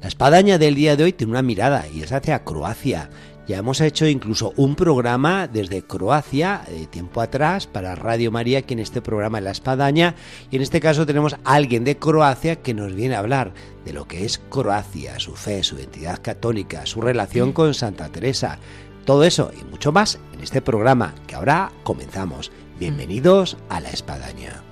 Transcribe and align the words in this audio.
La 0.00 0.08
espadaña 0.08 0.56
del 0.56 0.74
día 0.74 0.96
de 0.96 1.04
hoy 1.04 1.12
tiene 1.12 1.32
una 1.32 1.42
mirada 1.42 1.86
y 1.86 2.02
es 2.02 2.12
hacia 2.12 2.42
Croacia. 2.42 3.10
Ya 3.46 3.58
hemos 3.58 3.82
hecho 3.82 4.06
incluso 4.06 4.54
un 4.56 4.74
programa 4.74 5.46
desde 5.46 5.82
Croacia 5.82 6.62
de 6.70 6.86
tiempo 6.86 7.20
atrás 7.20 7.66
para 7.66 7.94
Radio 7.96 8.30
María, 8.30 8.62
que 8.62 8.72
en 8.72 8.80
este 8.80 9.02
programa 9.02 9.38
es 9.38 9.44
La 9.44 9.50
Espadaña, 9.50 10.14
y 10.50 10.56
en 10.56 10.62
este 10.62 10.80
caso 10.80 11.04
tenemos 11.04 11.34
a 11.34 11.38
alguien 11.44 11.84
de 11.84 11.98
Croacia 11.98 12.56
que 12.56 12.72
nos 12.72 12.94
viene 12.94 13.14
a 13.14 13.18
hablar 13.18 13.52
de 13.84 13.92
lo 13.92 14.06
que 14.06 14.24
es 14.24 14.38
Croacia, 14.38 15.18
su 15.18 15.34
fe, 15.34 15.62
su 15.62 15.76
identidad 15.76 16.20
católica, 16.22 16.86
su 16.86 17.02
relación 17.02 17.52
con 17.52 17.74
Santa 17.74 18.08
Teresa. 18.08 18.58
Todo 19.04 19.24
eso 19.24 19.50
y 19.60 19.64
mucho 19.64 19.92
más 19.92 20.18
en 20.32 20.40
este 20.40 20.62
programa 20.62 21.14
que 21.26 21.34
ahora 21.34 21.72
comenzamos. 21.82 22.52
Bienvenidos 22.78 23.58
a 23.68 23.80
La 23.80 23.90
Espadaña. 23.90 24.69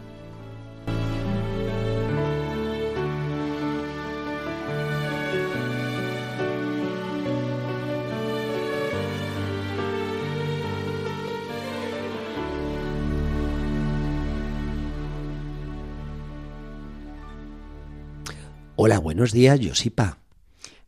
Hola, 18.88 19.00
buenos 19.00 19.32
días, 19.32 19.60
Josipa. 19.62 20.16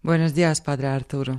Buenos 0.01 0.35
días, 0.35 0.63
Padre 0.63 0.87
Arturo. 0.87 1.39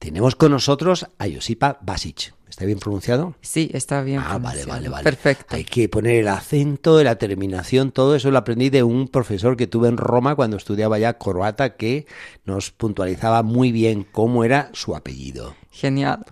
Tenemos 0.00 0.34
con 0.34 0.50
nosotros 0.50 1.06
a 1.20 1.28
Josipa 1.32 1.78
Basic. 1.82 2.34
¿Está 2.48 2.64
bien 2.64 2.80
pronunciado? 2.80 3.36
Sí, 3.42 3.70
está 3.72 4.02
bien 4.02 4.18
ah, 4.18 4.38
vale, 4.38 4.64
vale, 4.64 4.88
vale. 4.88 5.04
Perfecto. 5.04 5.54
Hay 5.54 5.62
que 5.62 5.88
poner 5.88 6.16
el 6.16 6.26
acento, 6.26 7.00
la 7.04 7.14
terminación, 7.14 7.92
todo 7.92 8.16
eso 8.16 8.32
lo 8.32 8.38
aprendí 8.38 8.70
de 8.70 8.82
un 8.82 9.06
profesor 9.06 9.56
que 9.56 9.68
tuve 9.68 9.86
en 9.86 9.98
Roma 9.98 10.34
cuando 10.34 10.56
estudiaba 10.56 10.98
ya 10.98 11.16
croata 11.16 11.76
que 11.76 12.06
nos 12.44 12.72
puntualizaba 12.72 13.44
muy 13.44 13.70
bien 13.70 14.02
cómo 14.02 14.42
era 14.42 14.70
su 14.72 14.96
apellido. 14.96 15.54
Genial. 15.70 16.24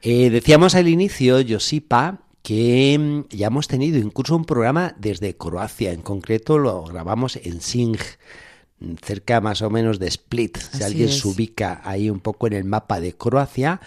Eh, 0.00 0.30
decíamos 0.30 0.76
al 0.76 0.86
inicio, 0.86 1.38
Josipa, 1.44 2.20
que 2.44 2.96
mm, 2.96 3.34
ya 3.36 3.48
hemos 3.48 3.66
tenido 3.66 3.98
incluso 3.98 4.36
un 4.36 4.44
programa 4.44 4.94
desde 4.96 5.36
Croacia. 5.36 5.90
En 5.90 6.02
concreto 6.02 6.56
lo 6.56 6.84
grabamos 6.84 7.34
en 7.34 7.60
Sing 7.60 7.96
cerca 9.02 9.40
más 9.40 9.62
o 9.62 9.70
menos 9.70 9.98
de 9.98 10.06
Split, 10.08 10.58
si 10.58 10.82
alguien 10.82 11.08
se 11.08 11.26
ubica 11.26 11.80
ahí 11.84 12.10
un 12.10 12.20
poco 12.20 12.46
en 12.46 12.52
el 12.52 12.64
mapa 12.64 13.00
de 13.00 13.14
Croacia. 13.14 13.80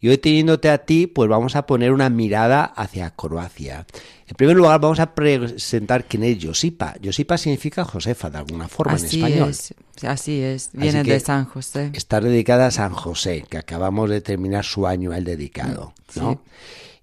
Y 0.00 0.08
hoy 0.08 0.18
teniéndote 0.18 0.70
a 0.70 0.78
ti, 0.78 1.08
pues 1.08 1.28
vamos 1.28 1.56
a 1.56 1.66
poner 1.66 1.92
una 1.92 2.08
mirada 2.08 2.64
hacia 2.64 3.10
Croacia. 3.10 3.84
En 4.28 4.36
primer 4.36 4.56
lugar, 4.56 4.80
vamos 4.80 5.00
a 5.00 5.12
presentar 5.12 6.04
quién 6.04 6.22
es 6.22 6.44
Josipa. 6.44 6.94
Josipa 7.02 7.36
significa 7.36 7.84
Josefa 7.84 8.30
de 8.30 8.38
alguna 8.38 8.68
forma 8.68 8.96
en 8.96 9.04
español. 9.04 9.50
Es, 9.50 9.74
así 10.04 10.40
es, 10.40 10.70
viene 10.72 11.02
de 11.02 11.18
San 11.18 11.46
José. 11.46 11.90
Está 11.94 12.20
dedicada 12.20 12.66
a 12.66 12.70
San 12.70 12.92
José, 12.92 13.44
que 13.50 13.58
acabamos 13.58 14.08
de 14.08 14.20
terminar 14.20 14.64
su 14.64 14.86
año 14.86 15.12
el 15.12 15.24
dedicado. 15.24 15.94
¿no? 16.14 16.42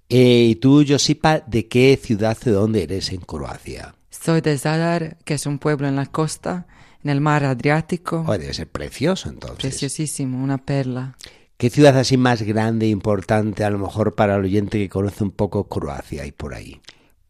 Eh, 0.08 0.48
y 0.52 0.56
tú, 0.56 0.86
Josipa, 0.88 1.40
¿de 1.40 1.68
qué 1.68 2.00
ciudad, 2.02 2.38
de 2.40 2.52
dónde 2.52 2.84
eres 2.84 3.12
en 3.12 3.20
Croacia? 3.20 3.94
Soy 4.10 4.40
de 4.40 4.58
Zadar, 4.58 5.18
que 5.26 5.34
es 5.34 5.46
un 5.46 5.60
pueblo 5.60 5.90
en 5.90 5.98
la 5.98 6.06
costa 6.06 6.66
en 7.06 7.12
el 7.12 7.22
mar 7.22 7.44
Adriático. 7.44 8.26
Oh, 8.28 8.38
debe 8.38 8.54
ser 8.54 8.68
precioso 8.68 9.30
entonces. 9.30 9.60
Preciosísimo, 9.60 10.44
una 10.44 10.58
perla. 10.58 11.16
¿Qué 11.56 11.70
ciudad 11.70 11.98
así 11.98 12.18
más 12.18 12.42
grande 12.42 12.88
e 12.88 12.90
importante 12.90 13.64
a 13.64 13.70
lo 13.70 13.78
mejor 13.78 14.16
para 14.16 14.36
el 14.36 14.44
oyente 14.44 14.80
que 14.80 14.90
conoce 14.90 15.24
un 15.24 15.30
poco 15.32 15.70
Croacia 15.70 16.26
y 16.26 16.32
por 16.32 16.56
ahí? 16.56 16.82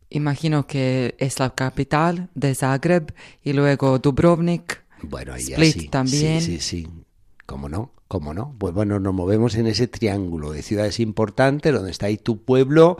Imagino 0.09 0.65
que 0.65 1.15
es 1.19 1.39
la 1.39 1.53
capital 1.53 2.29
de 2.35 2.55
Zagreb 2.55 3.13
y 3.43 3.51
luego 3.51 3.99
Dubrovnik. 3.99 4.81
Bueno, 5.03 5.33
ahí 5.33 5.51
Split 5.51 5.91
también. 5.91 6.41
Sí, 6.41 6.59
sí, 6.59 6.83
sí. 6.83 6.87
¿Cómo 7.45 7.67
no? 7.67 7.91
¿Cómo 8.07 8.33
no? 8.33 8.55
Pues 8.57 8.73
bueno, 8.73 8.99
nos 8.99 9.13
movemos 9.13 9.55
en 9.55 9.67
ese 9.67 9.87
triángulo 9.87 10.51
de 10.51 10.61
ciudades 10.61 11.01
importantes 11.01 11.73
donde 11.73 11.91
está 11.91 12.05
ahí 12.05 12.17
tu 12.17 12.43
pueblo 12.43 12.97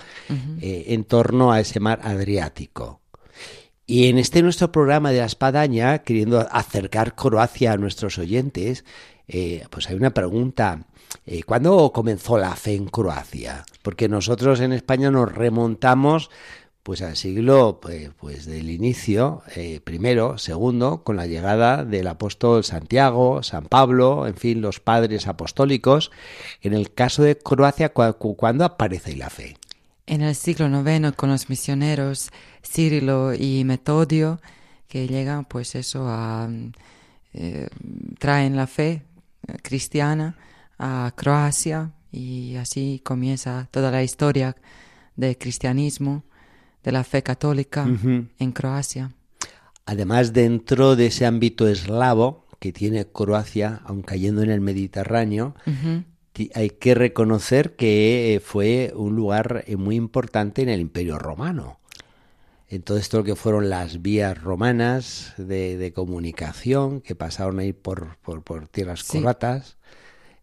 eh, 0.60 0.86
en 0.88 1.06
torno 1.06 1.54
a 1.54 1.62
ese 1.62 1.80
mar 1.80 2.02
Adriático. 2.04 3.00
Y 3.88 4.10
en 4.10 4.18
este 4.18 4.42
nuestro 4.42 4.72
programa 4.72 5.12
de 5.12 5.20
la 5.20 5.26
espadaña, 5.26 6.00
queriendo 6.00 6.48
acercar 6.52 7.16
Croacia 7.16 7.74
a 7.74 7.78
nuestros 7.78 8.18
oyentes, 8.18 8.84
eh, 9.28 9.66
pues 9.70 9.90
hay 9.90 9.96
una 9.96 10.14
pregunta. 10.14 10.86
Eh, 11.26 11.44
¿Cuándo 11.44 11.92
comenzó 11.94 12.38
la 12.38 12.56
fe 12.56 12.74
en 12.74 12.88
Croacia? 12.88 13.64
Porque 13.84 14.10
nosotros 14.10 14.60
en 14.60 14.74
España 14.74 15.12
nos 15.12 15.32
remontamos 15.32 16.30
pues 16.82 17.02
al 17.02 17.16
siglo 17.16 17.80
pues, 17.82 18.12
pues 18.20 18.46
del 18.46 18.70
inicio, 18.70 19.42
eh, 19.56 19.82
primero, 19.84 20.38
segundo, 20.38 21.04
con 21.04 21.16
la 21.16 21.26
llegada 21.26 21.84
del 21.84 22.06
apóstol 22.06 22.64
Santiago, 22.64 23.42
San 23.42 23.66
Pablo, 23.66 24.28
en 24.28 24.36
fin, 24.36 24.62
los 24.62 24.80
padres 24.80 25.26
apostólicos. 25.26 26.12
En 26.62 26.74
el 26.74 26.94
caso 26.94 27.24
de 27.24 27.40
Croacia, 27.40 27.90
¿cuándo 27.90 28.66
aparece 28.66 29.16
la 29.16 29.32
fe? 29.32 29.58
En 30.06 30.22
el 30.22 30.36
siglo 30.36 30.68
IX 30.68 31.14
con 31.16 31.32
los 31.32 31.50
misioneros 31.50 32.30
Cirilo 32.66 33.34
y 33.34 33.64
Metodio, 33.64 34.40
que 34.88 35.08
llegan 35.08 35.46
pues 35.46 35.76
eso 35.76 36.08
a... 36.08 36.50
Eh, 37.38 37.68
traen 38.18 38.56
la 38.56 38.66
fe 38.66 39.04
eh, 39.48 39.58
cristiana 39.62 40.38
a 40.80 41.12
Croacia 41.18 41.92
y 42.10 42.56
así 42.56 43.02
comienza 43.04 43.68
toda 43.72 43.92
la 43.92 44.04
historia 44.04 44.56
del 45.18 45.38
cristianismo, 45.38 46.24
de 46.82 46.94
la 46.94 47.04
fe 47.04 47.24
católica 47.24 47.86
en 47.86 48.52
Croacia. 48.54 49.12
Además, 49.86 50.32
dentro 50.32 50.96
de 50.96 51.08
ese 51.08 51.26
ámbito 51.26 51.68
eslavo 51.68 52.46
que 52.60 52.72
tiene 52.72 53.06
Croacia, 53.06 53.82
aun 53.84 54.02
cayendo 54.02 54.42
en 54.42 54.50
el 54.50 54.62
Mediterráneo, 54.62 55.56
hay 56.54 56.70
que 56.70 56.96
reconocer 56.96 57.76
que 57.76 58.36
eh, 58.36 58.40
fue 58.40 58.94
un 58.96 59.16
lugar 59.16 59.66
muy 59.78 59.96
importante 59.96 60.62
en 60.62 60.70
el 60.70 60.80
Imperio 60.80 61.20
Romano. 61.20 61.80
En 62.68 62.82
todo 62.82 62.98
esto 62.98 63.24
que 63.24 63.36
fueron 63.36 63.70
las 63.70 64.02
vías 64.02 64.42
romanas 64.42 65.34
de, 65.38 65.92
comunicación 65.96 67.02
que 67.02 67.16
pasaron 67.16 67.60
ahí 67.60 67.74
por, 67.74 68.18
por, 68.18 68.68
tierras 68.68 69.04
croatas, 69.04 69.78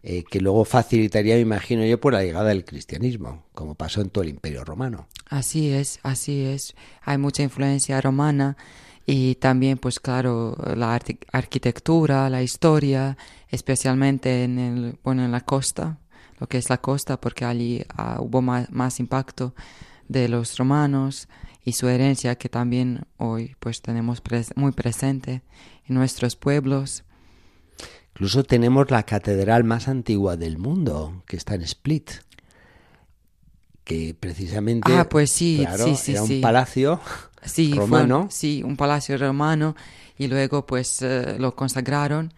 eh, 0.05 0.25
que 0.31 0.41
luego 0.41 0.65
facilitaría, 0.65 1.35
me 1.35 1.41
imagino 1.41 1.85
yo, 1.85 2.01
por 2.01 2.13
la 2.13 2.23
llegada 2.23 2.49
del 2.49 2.65
cristianismo, 2.65 3.45
como 3.55 3.75
pasó 3.75 4.01
en 4.01 4.11
todo 4.11 4.23
el 4.23 4.31
Imperio 4.31 4.65
Romano. 4.65 5.09
Así 5.29 5.71
es, 5.71 5.99
así 6.03 6.45
es. 6.45 6.75
Hay 7.03 7.19
mucha 7.19 7.43
influencia 7.43 8.01
romana 8.01 8.57
y 9.05 9.35
también, 9.37 9.79
pues 9.79 9.99
claro, 9.99 10.57
la 10.77 10.99
arquitectura, 11.33 12.31
la 12.31 12.43
historia, 12.43 13.17
especialmente 13.49 14.45
en, 14.45 14.59
el, 14.59 14.99
bueno, 15.03 15.25
en 15.25 15.33
la 15.33 15.41
costa, 15.41 15.99
lo 16.39 16.47
que 16.49 16.59
es 16.59 16.71
la 16.71 16.79
costa, 16.79 17.21
porque 17.21 17.45
allí 17.45 17.85
ah, 17.97 18.19
hubo 18.21 18.43
más, 18.43 19.01
impacto 19.01 19.55
de 20.09 20.29
los 20.29 20.57
romanos 20.57 21.29
y 21.65 21.73
su 21.73 21.89
herencia 21.89 22.37
que 22.37 22.49
también 22.49 23.07
hoy 23.19 23.57
pues 23.61 23.83
tenemos 23.83 24.23
muy 24.57 24.73
presente 24.73 25.43
en 25.87 25.95
nuestros 25.95 26.37
pueblos. 26.37 27.05
Incluso 28.15 28.45
tenemos 28.45 28.91
la 28.91 29.05
catedral 29.05 29.65
más 29.65 29.89
antigua 29.89 30.37
del 30.37 30.59
mundo, 30.59 31.23
que 31.27 31.37
está 31.37 31.55
en 31.55 31.63
Split 31.63 32.11
que 33.85 34.15
precisamente 34.19 34.93
ah, 34.97 35.09
pues 35.09 35.31
sí, 35.31 35.67
sí, 35.77 35.97
sí, 35.97 36.13
era 36.13 36.23
un 36.23 36.41
palacio 36.41 37.01
romano. 37.75 38.29
sí, 38.31 38.63
un 38.65 38.77
palacio 38.77 39.19
romano 39.19 39.75
y 40.19 40.29
luego 40.29 40.65
pues 40.67 41.03
eh, 41.03 41.37
lo 41.39 41.55
consagraron 41.57 42.33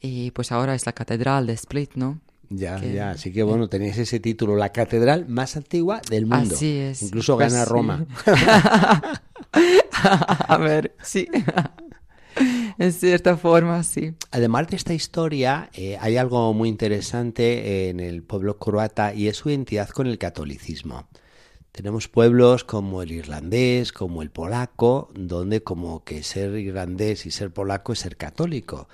y 0.00 0.30
pues 0.30 0.52
ahora 0.52 0.74
es 0.74 0.86
la 0.86 0.92
catedral 0.92 1.46
de 1.46 1.54
Split, 1.54 1.94
¿no? 1.94 2.20
Ya, 2.48 2.80
ya, 2.80 3.10
así 3.10 3.32
que 3.32 3.42
bueno, 3.42 3.68
tenéis 3.68 3.98
ese 3.98 4.20
título, 4.20 4.56
la 4.56 4.70
catedral 4.70 5.26
más 5.28 5.56
antigua 5.56 6.00
del 6.08 6.26
mundo. 6.26 6.54
Así 6.54 6.78
es. 6.78 7.02
Incluso 7.02 7.36
gana 7.36 7.58
pues 7.58 7.68
Roma. 7.68 8.06
A 10.48 10.56
ver, 10.58 10.94
sí. 11.02 11.26
en 12.78 12.92
cierta 12.92 13.36
forma, 13.36 13.82
sí. 13.82 14.14
Además 14.30 14.68
de 14.68 14.76
esta 14.76 14.94
historia, 14.94 15.70
eh, 15.72 15.96
hay 16.00 16.16
algo 16.16 16.52
muy 16.52 16.68
interesante 16.68 17.88
en 17.88 18.00
el 18.00 18.22
pueblo 18.22 18.58
croata 18.58 19.14
y 19.14 19.28
es 19.28 19.38
su 19.38 19.50
identidad 19.50 19.88
con 19.88 20.06
el 20.06 20.18
catolicismo. 20.18 21.08
Tenemos 21.72 22.08
pueblos 22.08 22.64
como 22.64 23.02
el 23.02 23.12
irlandés, 23.12 23.92
como 23.92 24.22
el 24.22 24.30
polaco, 24.30 25.10
donde 25.14 25.62
como 25.62 26.04
que 26.04 26.22
ser 26.22 26.56
irlandés 26.56 27.26
y 27.26 27.30
ser 27.30 27.50
polaco 27.52 27.92
es 27.92 27.98
ser 27.98 28.16
católico. 28.16 28.88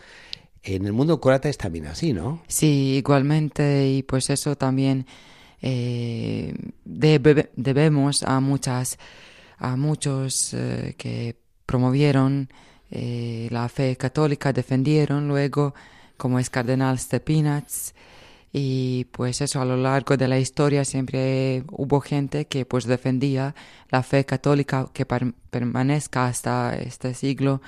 En 0.65 0.87
el 0.87 0.93
mundo 0.93 1.21
croata 1.21 1.49
es 1.49 1.59
también 1.59 1.87
así, 1.87 2.13
¿no? 2.13 2.43
Sí, 2.47 2.95
igualmente, 2.97 3.89
y 3.89 4.03
pues 4.05 4.31
eso 4.31 4.57
también 4.57 5.07
eh, 5.61 6.55
debemos 6.85 8.23
a 8.23 8.39
muchas, 8.39 8.99
a 9.59 9.77
muchos 9.77 10.55
eh, 10.55 10.95
que 10.97 11.37
promovieron 11.67 12.49
eh, 12.93 13.49
la 13.51 13.69
fe 13.69 13.97
católica, 13.97 14.53
defendieron 14.53 15.27
luego, 15.27 15.75
como 16.17 16.39
es 16.39 16.49
Cardenal 16.49 16.97
Stepinac, 16.97 17.67
y 18.53 19.07
pues 19.07 19.41
eso 19.41 19.61
a 19.61 19.65
lo 19.65 19.77
largo 19.77 20.17
de 20.17 20.29
la 20.29 20.39
historia 20.39 20.85
siempre 20.85 21.65
hubo 21.73 22.01
gente 22.01 22.45
que 22.45 22.67
pues 22.67 22.85
defendía 22.85 23.55
la 23.91 24.03
fe 24.03 24.27
católica 24.27 24.91
que 24.93 25.07
permanezca 25.07 26.27
hasta 26.27 26.77
este 26.77 27.15
siglo 27.15 27.63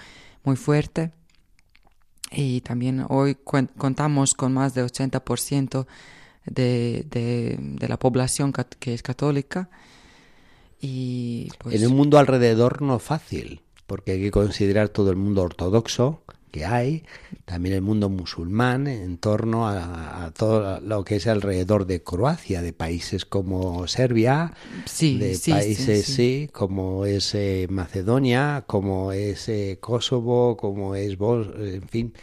muy 0.44 0.56
fuerte 0.56 1.10
y 2.34 2.60
también 2.60 3.06
hoy 3.08 3.36
contamos 3.76 4.34
con 4.34 4.52
más 4.52 4.74
de 4.74 4.84
80% 4.84 5.86
de, 6.46 7.06
de, 7.08 7.56
de 7.58 7.88
la 7.88 7.98
población 7.98 8.52
que 8.78 8.94
es 8.94 9.02
católica 9.02 9.70
y 10.80 11.48
pues... 11.58 11.80
en 11.80 11.90
un 11.90 11.96
mundo 11.96 12.18
alrededor 12.18 12.82
no 12.82 12.98
fácil 12.98 13.62
porque 13.86 14.12
hay 14.12 14.20
que 14.20 14.30
considerar 14.30 14.88
todo 14.88 15.10
el 15.10 15.16
mundo 15.16 15.42
ortodoxo 15.42 16.22
que 16.54 16.64
hay, 16.64 17.02
también 17.46 17.74
el 17.74 17.82
mundo 17.82 18.08
musulmán 18.08 18.86
en 18.86 19.18
torno 19.18 19.66
a, 19.66 20.32
todo 20.36 20.78
lo 20.80 21.02
que 21.02 21.16
es 21.16 21.26
alrededor 21.26 21.84
de 21.84 22.04
Croacia, 22.04 22.62
de 22.62 22.72
países 22.72 23.24
como 23.24 23.88
Serbia, 23.88 24.52
de 25.00 25.36
países 25.48 26.06
sí, 26.06 26.48
como 26.52 27.06
es 27.06 27.34
eh, 27.34 27.66
Macedonia, 27.68 28.62
como 28.68 29.10
es 29.10 29.48
eh, 29.48 29.78
Kosovo, 29.80 30.56
como 30.56 30.94
es 30.94 31.18
Bos, 31.18 31.48
en 31.58 31.88
fin. 31.88 32.14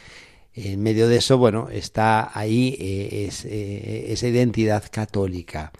En 0.53 0.81
medio 0.81 1.09
de 1.09 1.17
eso, 1.17 1.37
bueno, 1.37 1.67
está 1.69 2.31
ahí 2.33 2.77
eh, 2.79 4.07
esa 4.13 4.27
identidad 4.29 4.85
católica. 4.89 5.73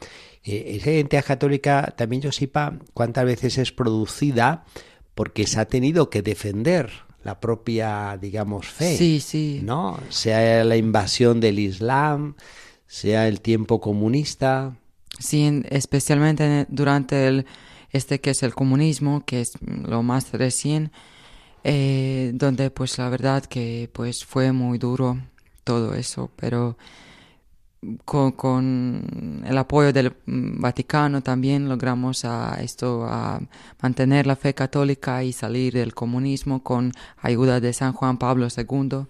esa 0.44 0.92
identidad 0.92 1.24
católica, 1.24 1.94
también 1.95 2.21
yo 2.21 2.33
sepa 2.33 2.80
cuántas 2.94 3.24
veces 3.24 3.57
es 3.59 3.71
producida 3.71 4.65
porque 5.15 5.47
se 5.47 5.57
ha 5.57 5.65
tenido 5.65 6.09
que 6.09 6.21
defender 6.21 7.11
la 7.23 7.39
propia, 7.39 8.18
digamos, 8.19 8.68
fe. 8.68 8.97
Sí, 8.97 9.19
sí. 9.19 9.62
¿No? 9.63 10.00
Sea 10.09 10.63
la 10.63 10.77
invasión 10.77 11.39
del 11.39 11.59
Islam, 11.59 12.35
sea 12.88 13.27
el 13.27 13.41
tiempo 13.41 13.79
comunista. 13.79 14.75
Sí, 15.19 15.62
especialmente 15.69 16.65
durante 16.69 17.27
el, 17.27 17.45
este 17.91 18.19
que 18.19 18.31
es 18.31 18.44
el 18.44 18.56
comunismo, 18.56 19.23
que 19.25 19.41
es 19.41 19.53
lo 19.62 20.03
más 20.03 20.31
recién, 20.31 20.91
eh, 21.63 22.31
donde 22.33 22.71
pues 22.71 22.97
la 22.97 23.09
verdad 23.09 23.45
que 23.45 23.89
pues 23.94 24.25
fue 24.25 24.51
muy 24.51 24.77
duro 24.77 25.19
todo 25.63 25.94
eso, 25.94 26.31
pero 26.35 26.77
con, 28.06 29.44
el 29.48 29.57
apoyo 29.57 29.92
del 29.92 30.13
Vaticano 30.25 31.22
también 31.22 31.68
logramos 31.68 32.25
a 32.25 32.62
esto 32.62 33.06
a 33.06 33.42
mantener 33.81 34.28
la 34.28 34.36
fe 34.36 34.54
católica 34.54 35.24
y 35.24 35.33
salir 35.33 35.74
del 35.74 35.94
comunismo 35.94 36.63
con 36.63 36.92
ayuda 37.18 37.60
de 37.60 37.74
San 37.74 37.94
Juan 37.94 38.18
Pablo 38.18 38.48
II 38.56 39.07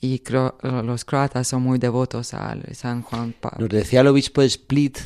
y 0.00 0.22
los 0.62 1.04
croatas 1.04 1.48
son 1.48 1.62
muy 1.62 1.78
devotos 1.78 2.34
a 2.34 2.56
San 2.74 3.02
Juan 3.02 3.34
Pablo. 3.38 3.60
Nos 3.60 3.70
decía 3.70 4.02
el 4.02 4.06
obispo 4.06 4.40
de 4.40 4.46
Split, 4.48 4.98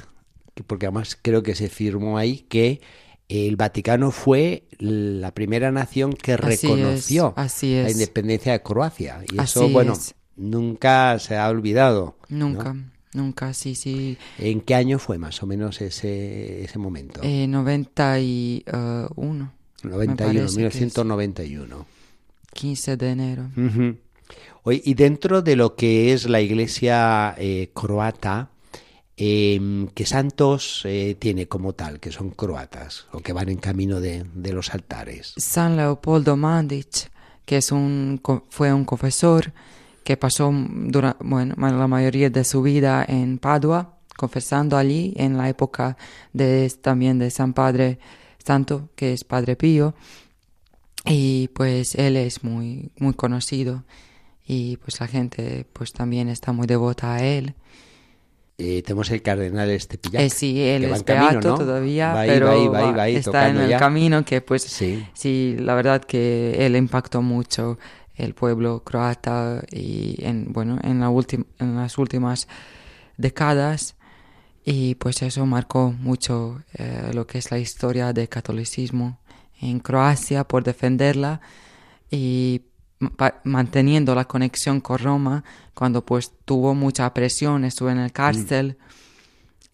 porque 0.67 0.87
además 0.87 1.17
creo 1.21 1.43
que 1.43 1.55
se 1.55 1.69
firmó 1.69 2.19
ahí, 2.19 2.45
que 2.49 2.81
el 3.29 3.57
Vaticano 3.57 4.11
fue 4.11 4.65
la 4.79 5.33
primera 5.33 5.71
nación 5.71 6.13
que 6.13 6.37
reconoció 6.37 7.35
la 7.37 7.91
independencia 7.91 8.53
de 8.53 8.63
Croacia. 8.63 9.23
Y 9.33 9.41
eso, 9.41 9.69
bueno, 9.69 9.95
nunca 10.37 11.19
se 11.19 11.37
ha 11.37 11.49
olvidado. 11.49 12.15
Nunca. 12.29 12.77
Nunca, 13.13 13.53
sí, 13.55 13.75
sí. 13.75 14.17
¿En 14.39 14.61
qué 14.61 14.77
año 14.77 15.01
fue 15.01 15.19
más 15.19 15.43
o 15.43 15.47
menos 15.47 15.81
ese, 15.81 16.63
ese 16.63 16.79
momento? 16.79 17.21
Eh, 17.25 17.49
91. 17.49 19.53
91, 19.83 20.51
1991. 20.53 21.87
15 22.53 22.97
de 22.97 23.11
enero. 23.11 23.49
y 24.67 24.95
dentro 24.95 25.43
de 25.43 25.57
lo 25.57 25.75
que 25.75 26.13
es 26.13 26.29
la 26.29 26.41
iglesia 26.41 27.35
eh, 27.37 27.71
croata, 27.75 28.51
eh, 29.17 29.87
¿qué 29.95 30.07
santos 30.07 30.83
eh, 30.85 31.17
tiene 31.19 31.47
como 31.47 31.75
tal, 31.75 32.01
que 32.01 32.13
son 32.13 32.31
croatas 32.31 33.07
o 33.13 33.21
que 33.21 33.33
van 33.33 33.49
en 33.49 33.59
camino 33.59 34.01
de, 34.01 34.25
de 34.35 34.53
los 34.53 34.73
altares? 34.73 35.35
San 35.37 35.77
Leopoldo 35.77 36.37
Mandic, 36.37 37.11
que 37.45 37.59
es 37.59 37.73
un, 37.73 38.21
fue 38.49 38.73
un 38.73 38.85
confesor 38.85 39.53
que 40.05 40.17
pasó 40.17 40.53
bueno, 40.53 41.55
la 41.57 41.87
mayoría 41.87 42.31
de 42.31 42.45
su 42.45 42.63
vida 42.63 43.05
en 43.07 43.39
Padua, 43.39 43.99
confesando 44.17 44.77
allí 44.77 45.13
en 45.17 45.37
la 45.37 45.49
época 45.49 45.97
de, 46.33 46.71
también 46.81 47.19
de 47.19 47.31
San 47.31 47.53
Padre 47.53 47.99
Santo, 48.45 48.91
que 48.95 49.13
es 49.13 49.25
Padre 49.25 49.57
Pío. 49.57 49.95
Y 51.07 51.49
pues 51.49 51.95
él 51.95 52.17
es 52.17 52.45
muy, 52.45 52.93
muy 52.99 53.15
conocido 53.15 53.85
y 54.47 54.77
pues 54.79 55.01
la 55.01 55.07
gente 55.07 55.65
pues 55.73 55.93
también 55.93 56.29
está 56.29 56.53
muy 56.53 56.67
devota 56.67 57.15
a 57.15 57.25
él. 57.25 57.55
Eh, 58.59 58.83
tenemos 58.83 59.11
el 59.11 59.23
cardenal 59.23 59.71
este 59.71 59.99
eh, 60.13 60.29
sí, 60.29 60.61
él 60.61 60.85
es 60.85 61.03
beato 61.03 61.55
todavía, 61.55 62.15
pero 62.27 62.53
está 63.07 63.49
en 63.49 63.57
el 63.57 63.79
camino 63.79 64.23
que 64.23 64.43
pues 64.43 64.65
sí. 64.65 65.07
sí, 65.15 65.57
la 65.59 65.75
verdad 65.75 66.05
que 66.05 66.57
él 66.59 66.77
impactó 66.77 67.23
mucho 67.23 67.79
el 68.21 68.35
pueblo 68.35 68.83
croata 68.85 69.63
y 69.71 70.17
en, 70.25 70.53
bueno, 70.53 70.79
en, 70.83 71.01
la 71.01 71.11
en 71.59 71.77
las 71.77 71.99
últimas 71.99 72.49
décadas 73.17 73.97
y 74.65 74.95
pues 74.97 75.23
eso 75.23 75.47
marcó 75.47 75.93
mucho 75.93 76.63
eh, 76.75 77.11
lo 77.15 77.27
que 77.27 77.39
es 77.39 77.51
la 77.51 77.59
historia 77.59 78.13
del 78.13 78.29
catolicismo 78.29 79.19
en 79.61 79.81
Croacia 79.81 80.45
por 80.45 80.65
defenderla 80.65 81.41
y 82.11 82.63
manteniendo 83.45 84.15
la 84.15 84.27
conexión 84.27 84.81
con 84.81 84.99
Roma 84.99 85.45
cuando 85.75 86.05
pues 86.05 86.33
tuvo 86.45 86.75
mucha 86.75 87.13
presión, 87.15 87.65
estuvo 87.65 87.91
en 87.91 87.99
el 87.99 88.13
cárcel 88.13 88.77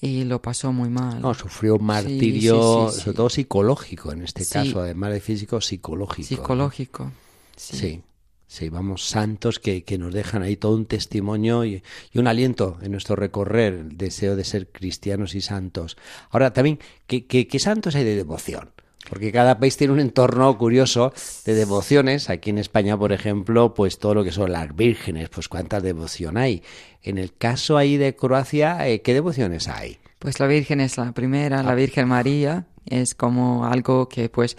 y 0.00 0.24
lo 0.24 0.40
pasó 0.40 0.72
muy 0.72 0.88
mal. 0.88 1.20
No, 1.20 1.34
sufrió 1.34 1.76
un 1.76 1.84
martirio, 1.84 2.90
sobre 2.90 3.16
todo 3.16 3.28
psicológico 3.28 4.12
en 4.12 4.22
este 4.22 4.46
caso, 4.46 4.80
además 4.80 5.12
de 5.12 5.20
físico, 5.20 5.60
psicológico. 5.60 6.28
Psicológico, 6.28 7.10
sí. 7.56 8.02
Sí, 8.48 8.68
vamos, 8.68 9.08
santos 9.08 9.58
que, 9.58 9.82
que, 9.82 9.98
nos 9.98 10.14
dejan 10.14 10.42
ahí 10.42 10.56
todo 10.56 10.76
un 10.76 10.86
testimonio 10.86 11.64
y, 11.64 11.82
un 12.14 12.28
aliento 12.28 12.78
en 12.80 12.92
nuestro 12.92 13.16
recorrer, 13.16 13.74
el 13.74 13.96
deseo 13.96 14.36
de 14.36 14.44
ser 14.44 14.68
cristianos 14.68 15.34
y 15.34 15.40
santos. 15.40 15.96
Ahora, 16.30 16.52
también, 16.52 16.78
¿qué, 17.08 17.26
qué, 17.26 17.58
santos 17.58 17.96
hay 17.96 18.04
de 18.04 18.14
devoción? 18.14 18.70
Porque 19.10 19.32
cada 19.32 19.58
país 19.58 19.76
tiene 19.76 19.92
un 19.92 20.00
entorno 20.00 20.56
curioso 20.58 21.12
de 21.44 21.54
devociones. 21.54 22.30
Aquí 22.30 22.50
en 22.50 22.58
España, 22.58 22.96
por 22.96 23.12
ejemplo, 23.12 23.74
pues 23.74 23.98
todo 23.98 24.14
lo 24.14 24.24
que 24.24 24.32
son 24.32 24.52
las 24.52 24.74
vírgenes, 24.74 25.28
pues 25.28 25.48
cuánta 25.48 25.80
devoción 25.80 26.36
hay. 26.36 26.62
En 27.02 27.18
el 27.18 27.36
caso 27.36 27.76
ahí 27.76 27.96
de 27.96 28.14
Croacia, 28.14 28.88
eh, 28.88 29.02
¿qué 29.02 29.14
devociones 29.14 29.68
hay? 29.68 29.98
Pues 30.18 30.40
la 30.40 30.46
Virgen 30.46 30.80
es 30.80 30.96
la 30.96 31.12
primera, 31.12 31.62
la 31.62 31.72
ah. 31.72 31.74
Virgen 31.74 32.08
María, 32.08 32.66
es 32.84 33.14
como 33.14 33.66
algo 33.66 34.08
que 34.08 34.28
pues 34.28 34.56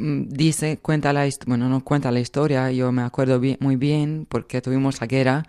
dice, 0.00 0.78
cuenta 0.78 1.12
la 1.12 1.28
bueno, 1.46 1.68
no 1.68 1.84
cuenta 1.84 2.10
la 2.10 2.20
historia, 2.20 2.70
yo 2.70 2.90
me 2.92 3.02
acuerdo 3.02 3.40
muy 3.60 3.76
bien 3.76 4.26
porque 4.28 4.60
tuvimos 4.60 5.00
la 5.00 5.06
guerra 5.06 5.44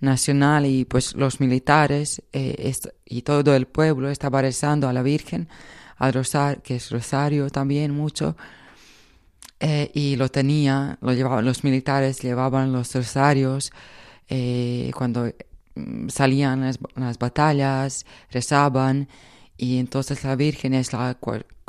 nacional 0.00 0.66
y 0.66 0.84
pues 0.84 1.14
los 1.14 1.40
militares 1.40 2.22
eh, 2.32 2.72
y 3.04 3.22
todo 3.22 3.54
el 3.54 3.66
pueblo 3.66 4.10
estaba 4.10 4.42
rezando 4.42 4.88
a 4.88 4.92
la 4.92 5.02
Virgen, 5.02 5.48
al 5.96 6.12
rosario, 6.12 6.62
que 6.62 6.76
es 6.76 6.90
rosario 6.90 7.50
también 7.50 7.92
mucho, 7.92 8.36
eh, 9.60 9.90
y 9.94 10.16
lo 10.16 10.28
tenía, 10.28 10.98
lo 11.00 11.12
llevaban, 11.12 11.44
los 11.44 11.62
militares 11.62 12.20
llevaban 12.20 12.72
los 12.72 12.92
rosarios 12.94 13.72
eh, 14.28 14.90
cuando 14.96 15.30
mm, 15.76 16.08
salían 16.08 16.62
las, 16.62 16.78
las 16.96 17.18
batallas, 17.18 18.04
rezaban, 18.30 19.08
y 19.62 19.78
entonces 19.78 20.24
la 20.24 20.34
Virgen 20.34 20.74
es 20.74 20.92
la 20.92 21.16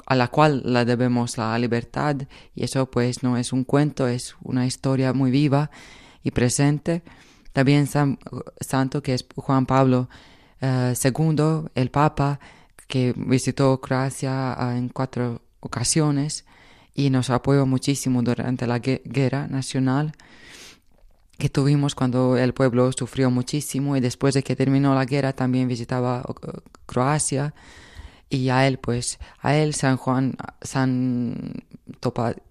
a 0.07 0.15
la 0.15 0.27
cual 0.29 0.63
la 0.65 0.83
debemos 0.83 1.37
la 1.37 1.55
libertad 1.59 2.15
y 2.55 2.63
eso 2.63 2.89
pues 2.89 3.21
no 3.21 3.37
es 3.37 3.53
un 3.53 3.65
cuento, 3.65 4.07
es 4.07 4.35
una 4.41 4.65
historia 4.65 5.13
muy 5.13 5.29
viva 5.29 5.69
y 6.23 6.31
presente. 6.31 7.03
También 7.51 7.85
San, 7.85 8.17
Santo 8.59 9.03
que 9.03 9.13
es 9.13 9.23
Juan 9.35 9.67
Pablo 9.67 10.09
II, 10.59 10.67
eh, 10.67 11.69
el 11.75 11.91
Papa, 11.91 12.39
que 12.87 13.13
visitó 13.15 13.79
Croacia 13.79 14.53
ah, 14.53 14.75
en 14.75 14.89
cuatro 14.89 15.43
ocasiones 15.59 16.45
y 16.95 17.11
nos 17.11 17.29
apoyó 17.29 17.67
muchísimo 17.67 18.23
durante 18.23 18.65
la 18.65 18.79
guerra 18.79 19.47
nacional 19.47 20.13
que 21.37 21.49
tuvimos 21.49 21.93
cuando 21.93 22.37
el 22.37 22.55
pueblo 22.55 22.91
sufrió 22.91 23.29
muchísimo 23.29 23.95
y 23.95 23.99
después 23.99 24.33
de 24.33 24.41
que 24.41 24.55
terminó 24.55 24.95
la 24.95 25.05
guerra 25.05 25.33
también 25.33 25.67
visitaba 25.67 26.23
Croacia 26.87 27.53
y 28.33 28.49
a 28.49 28.67
él, 28.67 28.79
pues, 28.79 29.19
a 29.39 29.55
él 29.55 29.73
San 29.73 29.97
Juan, 29.97 30.35
San 30.61 31.63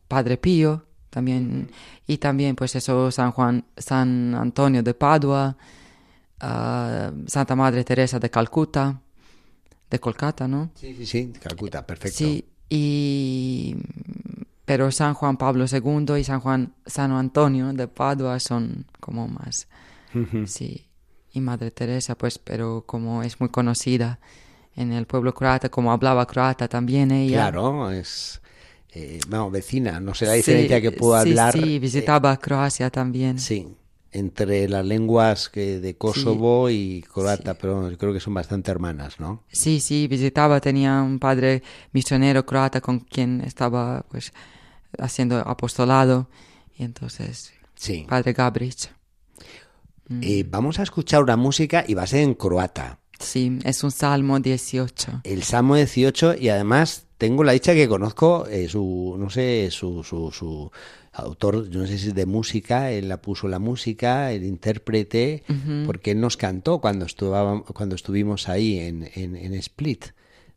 Padre 0.08 0.36
Pío, 0.36 0.84
también 1.12 1.70
y 2.06 2.16
también 2.16 2.56
pues 2.56 2.74
eso 2.74 3.10
San 3.10 3.32
Juan 3.32 3.66
San 3.76 4.34
Antonio 4.34 4.82
de 4.82 4.94
Padua 4.94 5.56
ah, 6.40 7.12
Santa 7.26 7.54
Madre 7.54 7.84
Teresa 7.84 8.18
de 8.18 8.30
Calcuta 8.30 8.98
de 9.90 10.00
Colcata 10.00 10.48
no 10.48 10.70
sí 10.74 10.94
sí 10.94 11.04
sí 11.04 11.32
Calcuta 11.38 11.86
perfecto. 11.86 12.16
Sí 12.16 12.46
y 12.70 13.76
pero 14.64 14.90
San 14.90 15.12
Juan 15.12 15.36
Pablo 15.36 15.66
II 15.70 16.18
y 16.18 16.24
San 16.24 16.40
Juan 16.40 16.72
San 16.86 17.12
Antonio 17.12 17.74
de 17.74 17.88
Padua 17.88 18.40
son 18.40 18.86
como 18.98 19.28
más 19.28 19.68
sí 20.46 20.86
y 21.30 21.40
Madre 21.42 21.70
Teresa 21.70 22.16
pues 22.16 22.38
pero 22.38 22.84
como 22.86 23.22
es 23.22 23.38
muy 23.38 23.50
conocida 23.50 24.18
en 24.76 24.92
el 24.92 25.06
pueblo 25.06 25.34
croata 25.34 25.68
como 25.68 25.92
hablaba 25.92 26.26
croata 26.26 26.68
también 26.68 27.10
ella 27.10 27.50
claro 27.50 27.90
es 27.90 28.42
eh, 28.94 29.20
no, 29.28 29.50
vecina, 29.50 30.00
no 30.00 30.14
sé 30.14 30.26
la 30.26 30.34
diferencia 30.34 30.80
que 30.80 30.92
puedo 30.92 31.14
hablar. 31.14 31.54
Sí, 31.54 31.78
visitaba 31.78 32.36
Croacia 32.36 32.90
también. 32.90 33.38
Sí, 33.38 33.66
entre 34.10 34.68
las 34.68 34.84
lenguas 34.84 35.48
que 35.48 35.80
de 35.80 35.96
Kosovo 35.96 36.68
y 36.68 37.02
croata, 37.10 37.54
pero 37.54 37.90
yo 37.90 37.96
creo 37.96 38.12
que 38.12 38.20
son 38.20 38.34
bastante 38.34 38.70
hermanas, 38.70 39.18
¿no? 39.18 39.44
Sí, 39.50 39.80
sí, 39.80 40.08
visitaba, 40.08 40.60
tenía 40.60 41.00
un 41.00 41.18
padre 41.18 41.62
misionero 41.92 42.44
croata 42.44 42.82
con 42.82 43.00
quien 43.00 43.40
estaba 43.40 44.04
pues 44.10 44.34
haciendo 44.98 45.38
apostolado 45.38 46.28
y 46.76 46.84
entonces 46.84 47.54
sí. 47.74 48.04
padre 48.06 48.34
Gabric. 48.34 48.90
Eh, 50.20 50.44
vamos 50.46 50.78
a 50.78 50.82
escuchar 50.82 51.22
una 51.22 51.38
música 51.38 51.82
y 51.88 51.94
va 51.94 52.02
a 52.02 52.06
ser 52.06 52.20
en 52.20 52.34
croata. 52.34 52.98
Sí, 53.22 53.58
es 53.64 53.84
un 53.84 53.90
Salmo 53.90 54.40
18. 54.40 55.20
El 55.24 55.42
Salmo 55.42 55.76
18 55.76 56.36
y 56.38 56.48
además 56.48 57.06
tengo 57.18 57.44
la 57.44 57.52
dicha 57.52 57.74
que 57.74 57.88
conozco 57.88 58.46
eh, 58.48 58.68
su, 58.68 59.16
no 59.18 59.30
sé, 59.30 59.68
su, 59.70 60.02
su, 60.02 60.30
su, 60.32 60.70
autor, 61.12 61.68
no 61.68 61.86
sé 61.86 61.98
si 61.98 62.08
es 62.08 62.14
de 62.14 62.26
música, 62.26 62.90
él 62.90 63.08
la 63.08 63.20
puso 63.20 63.46
la 63.46 63.58
música, 63.58 64.32
el 64.32 64.44
intérprete, 64.44 65.44
porque 65.86 66.12
él 66.12 66.20
nos 66.20 66.36
cantó 66.36 66.80
cuando, 66.80 67.06
cuando 67.74 67.94
estuvimos 67.94 68.48
ahí 68.48 68.78
en, 68.78 69.08
en, 69.14 69.54
Split. 69.54 70.06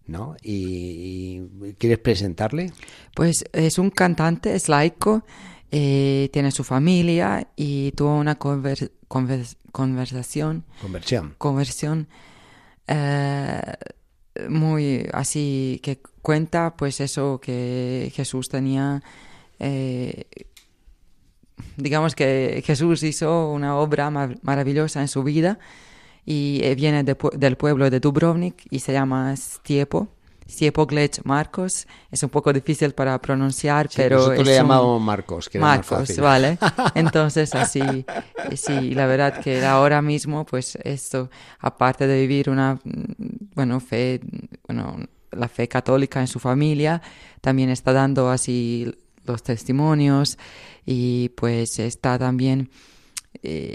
¿No? 0.07 0.35
Y, 0.43 1.41
¿Quieres 1.79 1.97
presentarle? 1.97 2.71
Pues 3.15 3.43
es 3.53 3.79
un 3.79 3.89
cantante, 3.89 4.53
es 4.53 4.69
laico, 4.69 5.25
eh, 5.71 6.29
tiene 6.31 6.51
su 6.51 6.63
familia 6.63 7.47
y 7.55 7.91
tuvo 7.93 8.15
una 8.15 8.37
conversación. 8.37 10.63
Conversión. 10.79 11.33
Conversión. 11.39 12.07
Eh, 12.87 13.61
muy 14.49 15.07
así 15.13 15.79
que 15.81 15.99
cuenta 16.21 16.75
pues 16.75 16.99
eso 16.99 17.39
que 17.41 18.11
Jesús 18.13 18.49
tenía 18.49 19.01
eh, 19.59 20.25
digamos 21.77 22.15
que 22.15 22.61
Jesús 22.65 23.01
hizo 23.03 23.49
una 23.51 23.77
obra 23.77 24.09
maravillosa 24.41 25.01
en 25.01 25.07
su 25.07 25.23
vida 25.23 25.57
y 26.25 26.59
eh, 26.63 26.75
viene 26.75 27.03
del 27.03 27.55
pueblo 27.55 27.89
de 27.89 27.99
Dubrovnik 27.99 28.67
y 28.69 28.79
se 28.79 28.93
llama 28.93 29.35
Stiepo 29.35 30.09
Glech 30.87 31.23
Marcos. 31.23 31.87
Es 32.11 32.23
un 32.23 32.29
poco 32.29 32.53
difícil 32.53 32.93
para 32.93 33.19
pronunciar, 33.19 33.89
pero. 33.95 34.17
Nosotros 34.17 34.45
le 34.47 34.55
llamamos 34.55 35.01
Marcos, 35.01 35.49
que 35.49 35.59
Marcos, 35.59 36.15
vale. 36.17 36.57
Entonces, 36.95 37.53
así, 37.55 38.05
sí, 38.55 38.91
la 38.93 39.07
verdad 39.07 39.41
que 39.41 39.65
ahora 39.65 40.01
mismo, 40.01 40.45
pues 40.45 40.77
esto, 40.83 41.29
aparte 41.59 42.07
de 42.07 42.21
vivir 42.21 42.49
una, 42.49 42.79
bueno, 43.55 43.79
fe, 43.79 44.21
bueno, 44.67 44.97
la 45.31 45.47
fe 45.47 45.67
católica 45.67 46.19
en 46.21 46.27
su 46.27 46.39
familia, 46.39 47.01
también 47.41 47.69
está 47.69 47.93
dando 47.93 48.29
así 48.29 48.93
los 49.25 49.43
testimonios 49.43 50.37
y 50.85 51.29
pues 51.29 51.79
está 51.79 52.19
también 52.19 52.69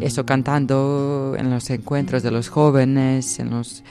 eso 0.01 0.27
cantando 0.27 1.35
en 1.39 1.51
los 1.51 1.71
encuentros 1.71 2.23
de 2.23 2.31
los 2.31 2.49
jóvenes, 2.49 3.39
en 3.39 3.51
los 3.51 3.83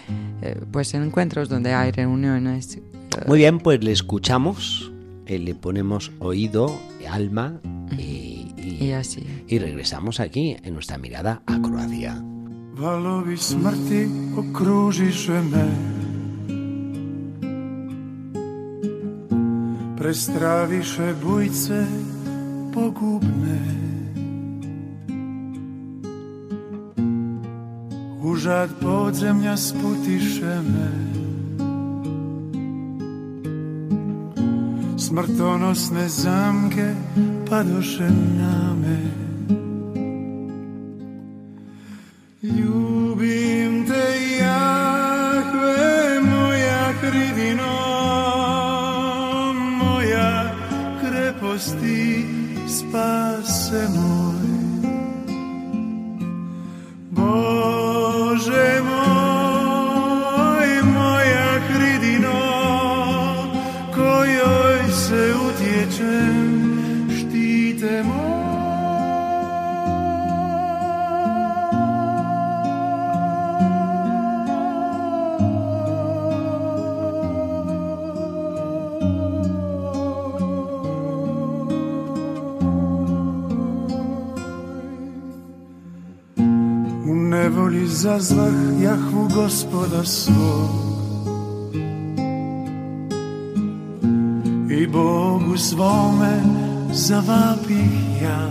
eh, 0.42 0.60
pues 0.72 0.94
en 0.94 1.04
encuentros 1.04 1.50
donde 1.50 1.74
hay 1.74 1.92
reuniones. 1.92 2.78
Eh. 2.78 2.82
Muy 3.28 3.40
bien, 3.40 3.60
pues 3.60 3.84
le 3.84 3.92
escuchamos, 3.92 4.92
le 5.26 5.56
ponemos 5.56 6.12
oído, 6.20 6.80
alma 7.10 7.60
y, 7.98 8.54
y, 8.58 8.92
así. 8.92 9.24
y 9.48 9.58
regresamos 9.60 10.20
aquí 10.20 10.58
en 10.64 10.74
nuestra 10.74 10.98
mirada 10.98 11.42
a 11.46 11.60
Croacia. 11.62 12.22
Valovi 12.80 13.38
smrti 13.38 14.08
okružiše 14.38 15.42
me 15.52 15.68
Prestraviše 19.98 21.14
bujce 21.22 21.88
pogubne 22.74 23.89
Užad 28.24 28.70
podzemlja 28.82 29.58
sputiše 29.58 30.62
me. 30.62 30.92
Smrtonosne 34.98 36.10
zamke 36.10 36.96
padoše 37.50 38.10
na 38.38 38.74
me 38.74 39.19
zazvah 87.88 88.82
Jahvu 88.82 89.30
gospoda 89.36 90.04
svog. 90.04 90.70
I 94.72 94.88
Bogu 94.88 95.58
svome 95.58 96.42
zavapih 96.92 98.22
ja. 98.22 98.50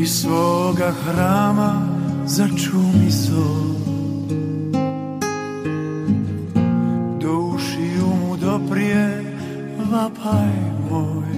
I 0.00 0.06
svoga 0.06 0.92
hrama 0.92 1.88
začumi 2.26 3.10
zov 3.10 3.74
Do 7.20 7.52
ušiju 7.54 8.06
mu 8.06 8.36
doprije 8.36 9.24
vapaj 9.90 10.52
moj 10.90 11.33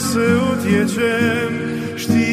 Se 0.00 0.28
te 0.62 0.84
cem, 0.84 1.52
știi 1.94 2.29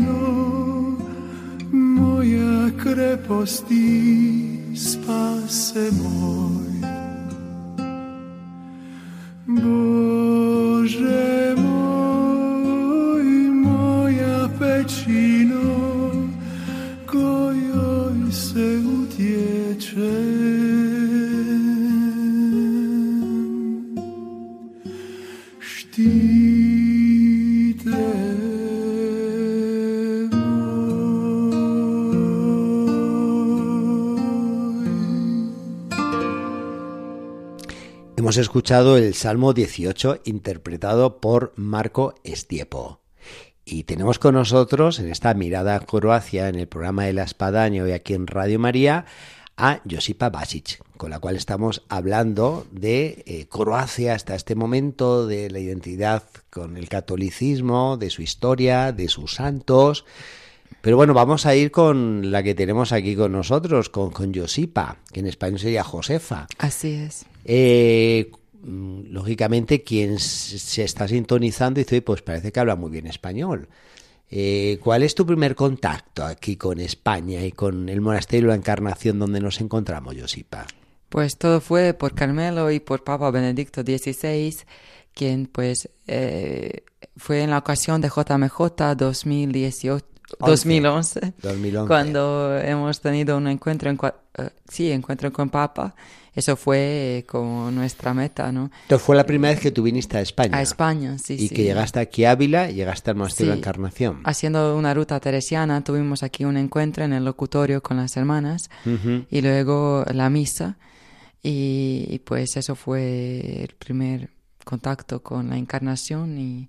hridino 0.00 0.96
moja 1.72 2.70
kreposti 2.82 3.86
spase 4.76 5.90
moj 6.02 6.69
escuchado 38.40 38.96
el 38.96 39.14
Salmo 39.14 39.52
18 39.52 40.22
interpretado 40.24 41.20
por 41.20 41.52
Marco 41.56 42.14
Estiepo. 42.24 43.00
Y 43.64 43.84
tenemos 43.84 44.18
con 44.18 44.34
nosotros 44.34 44.98
en 44.98 45.10
esta 45.10 45.34
mirada 45.34 45.76
a 45.76 45.80
Croacia, 45.80 46.48
en 46.48 46.56
el 46.56 46.66
programa 46.66 47.04
de 47.04 47.12
la 47.12 47.24
Espadaña 47.24 47.84
hoy 47.84 47.92
aquí 47.92 48.14
en 48.14 48.26
Radio 48.26 48.58
María, 48.58 49.04
a 49.56 49.80
Josipa 49.88 50.30
Basic, 50.30 50.82
con 50.96 51.10
la 51.10 51.18
cual 51.18 51.36
estamos 51.36 51.82
hablando 51.88 52.66
de 52.70 53.22
eh, 53.26 53.46
Croacia 53.48 54.14
hasta 54.14 54.34
este 54.34 54.54
momento, 54.54 55.26
de 55.26 55.50
la 55.50 55.58
identidad 55.58 56.24
con 56.48 56.76
el 56.76 56.88
catolicismo, 56.88 57.96
de 57.98 58.10
su 58.10 58.22
historia, 58.22 58.92
de 58.92 59.08
sus 59.08 59.34
santos. 59.34 60.04
Pero 60.80 60.96
bueno, 60.96 61.12
vamos 61.12 61.46
a 61.46 61.54
ir 61.54 61.70
con 61.70 62.32
la 62.32 62.42
que 62.42 62.54
tenemos 62.54 62.92
aquí 62.92 63.14
con 63.14 63.32
nosotros, 63.32 63.90
con, 63.90 64.10
con 64.10 64.34
Josipa, 64.34 64.96
que 65.12 65.20
en 65.20 65.26
español 65.26 65.58
sería 65.58 65.84
Josefa. 65.84 66.46
Así 66.58 66.94
es. 66.94 67.26
Eh, 67.44 68.30
lógicamente, 68.62 69.82
quien 69.82 70.18
se 70.18 70.84
está 70.84 71.08
sintonizando 71.08 71.78
dice, 71.78 71.96
"Oye, 71.96 72.02
pues 72.02 72.22
parece 72.22 72.52
que 72.52 72.60
habla 72.60 72.76
muy 72.76 72.90
bien 72.90 73.06
español. 73.06 73.68
Eh, 74.32 74.78
¿Cuál 74.82 75.02
es 75.02 75.14
tu 75.14 75.26
primer 75.26 75.56
contacto 75.56 76.24
aquí 76.24 76.56
con 76.56 76.78
España 76.78 77.44
y 77.44 77.50
con 77.50 77.88
el 77.88 78.00
monasterio 78.00 78.46
de 78.46 78.52
la 78.52 78.56
Encarnación 78.56 79.18
donde 79.18 79.40
nos 79.40 79.60
encontramos, 79.60 80.14
Josipa? 80.18 80.66
Pues 81.08 81.36
todo 81.36 81.60
fue 81.60 81.94
por 81.94 82.14
Carmelo 82.14 82.70
y 82.70 82.78
por 82.78 83.02
Papa 83.02 83.32
Benedicto 83.32 83.82
XVI, 83.82 84.54
quien 85.12 85.46
pues 85.46 85.88
eh, 86.06 86.84
fue 87.16 87.42
en 87.42 87.50
la 87.50 87.58
ocasión 87.58 88.00
de 88.00 88.08
JMJ 88.08 88.94
2018, 88.96 90.06
2011, 90.38 91.32
2011. 91.42 91.88
cuando 91.88 92.56
hemos 92.56 93.00
tenido 93.00 93.36
un 93.36 93.48
encuentro, 93.48 93.90
en, 93.90 93.98
eh, 94.38 94.50
sí, 94.68 94.92
encuentro 94.92 95.32
con 95.32 95.50
Papa. 95.50 95.96
Eso 96.34 96.56
fue 96.56 97.18
eh, 97.18 97.24
como 97.26 97.70
nuestra 97.70 98.14
meta, 98.14 98.52
¿no? 98.52 98.70
Entonces 98.82 99.04
fue 99.04 99.16
la 99.16 99.26
primera 99.26 99.52
vez 99.52 99.60
que 99.60 99.70
tú 99.72 99.82
viniste 99.82 100.16
a 100.16 100.20
España. 100.20 100.56
A 100.56 100.62
España, 100.62 101.18
sí, 101.18 101.34
Y 101.34 101.48
sí. 101.48 101.54
que 101.54 101.64
llegaste 101.64 101.98
aquí 101.98 102.24
a 102.24 102.30
Ávila 102.32 102.70
llegaste 102.70 103.10
al 103.10 103.16
monasterio 103.16 103.50
de 103.52 103.56
la 103.56 103.56
Sí. 103.56 103.60
Encarnación. 103.60 104.20
Haciendo 104.24 104.76
una 104.76 104.94
ruta 104.94 105.18
teresiana, 105.20 105.82
tuvimos 105.82 106.22
aquí 106.22 106.44
un 106.44 106.56
encuentro 106.56 107.04
en 107.04 107.12
el 107.12 107.24
locutorio 107.24 107.82
con 107.82 107.96
las 107.96 108.16
hermanas 108.16 108.70
y 109.30 109.40
luego 109.40 110.04
la 110.12 110.30
misa. 110.30 110.78
Y, 111.42 112.06
y 112.08 112.18
pues 112.20 112.56
eso 112.56 112.74
fue 112.74 113.62
el 113.64 113.74
primer 113.78 114.30
contacto 114.64 115.22
con 115.22 115.48
la 115.50 115.56
encarnación 115.56 116.38
y... 116.38 116.68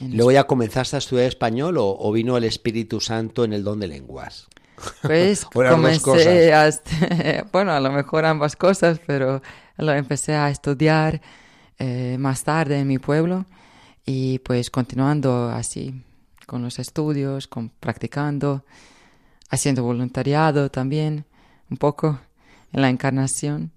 en 0.00 0.14
Luego 0.16 0.30
ya 0.30 0.44
comenzaste 0.44 0.96
a 0.96 0.98
estudiar 0.98 1.26
español 1.26 1.78
o, 1.78 1.96
o 1.98 2.12
vino 2.12 2.36
el 2.36 2.44
Espíritu 2.44 3.00
Santo 3.00 3.44
en 3.44 3.52
el 3.54 3.64
don 3.64 3.80
de 3.80 3.88
lenguas. 3.88 4.46
Pues 5.02 5.44
comencé 5.52 6.52
a, 6.52 6.70
bueno, 7.52 7.72
a 7.72 7.80
lo 7.80 7.90
mejor 7.90 8.24
ambas 8.24 8.56
cosas, 8.56 9.00
pero 9.06 9.42
lo 9.76 9.92
empecé 9.92 10.34
a 10.34 10.50
estudiar 10.50 11.20
eh, 11.78 12.16
más 12.18 12.44
tarde 12.44 12.78
en 12.78 12.88
mi 12.88 12.98
pueblo 12.98 13.46
y 14.04 14.38
pues 14.40 14.70
continuando 14.70 15.48
así 15.48 16.02
con 16.46 16.62
los 16.62 16.78
estudios, 16.78 17.46
con 17.46 17.70
practicando, 17.70 18.64
haciendo 19.50 19.82
voluntariado 19.82 20.70
también 20.70 21.24
un 21.70 21.76
poco 21.76 22.20
en 22.72 22.82
la 22.82 22.90
encarnación. 22.90 23.72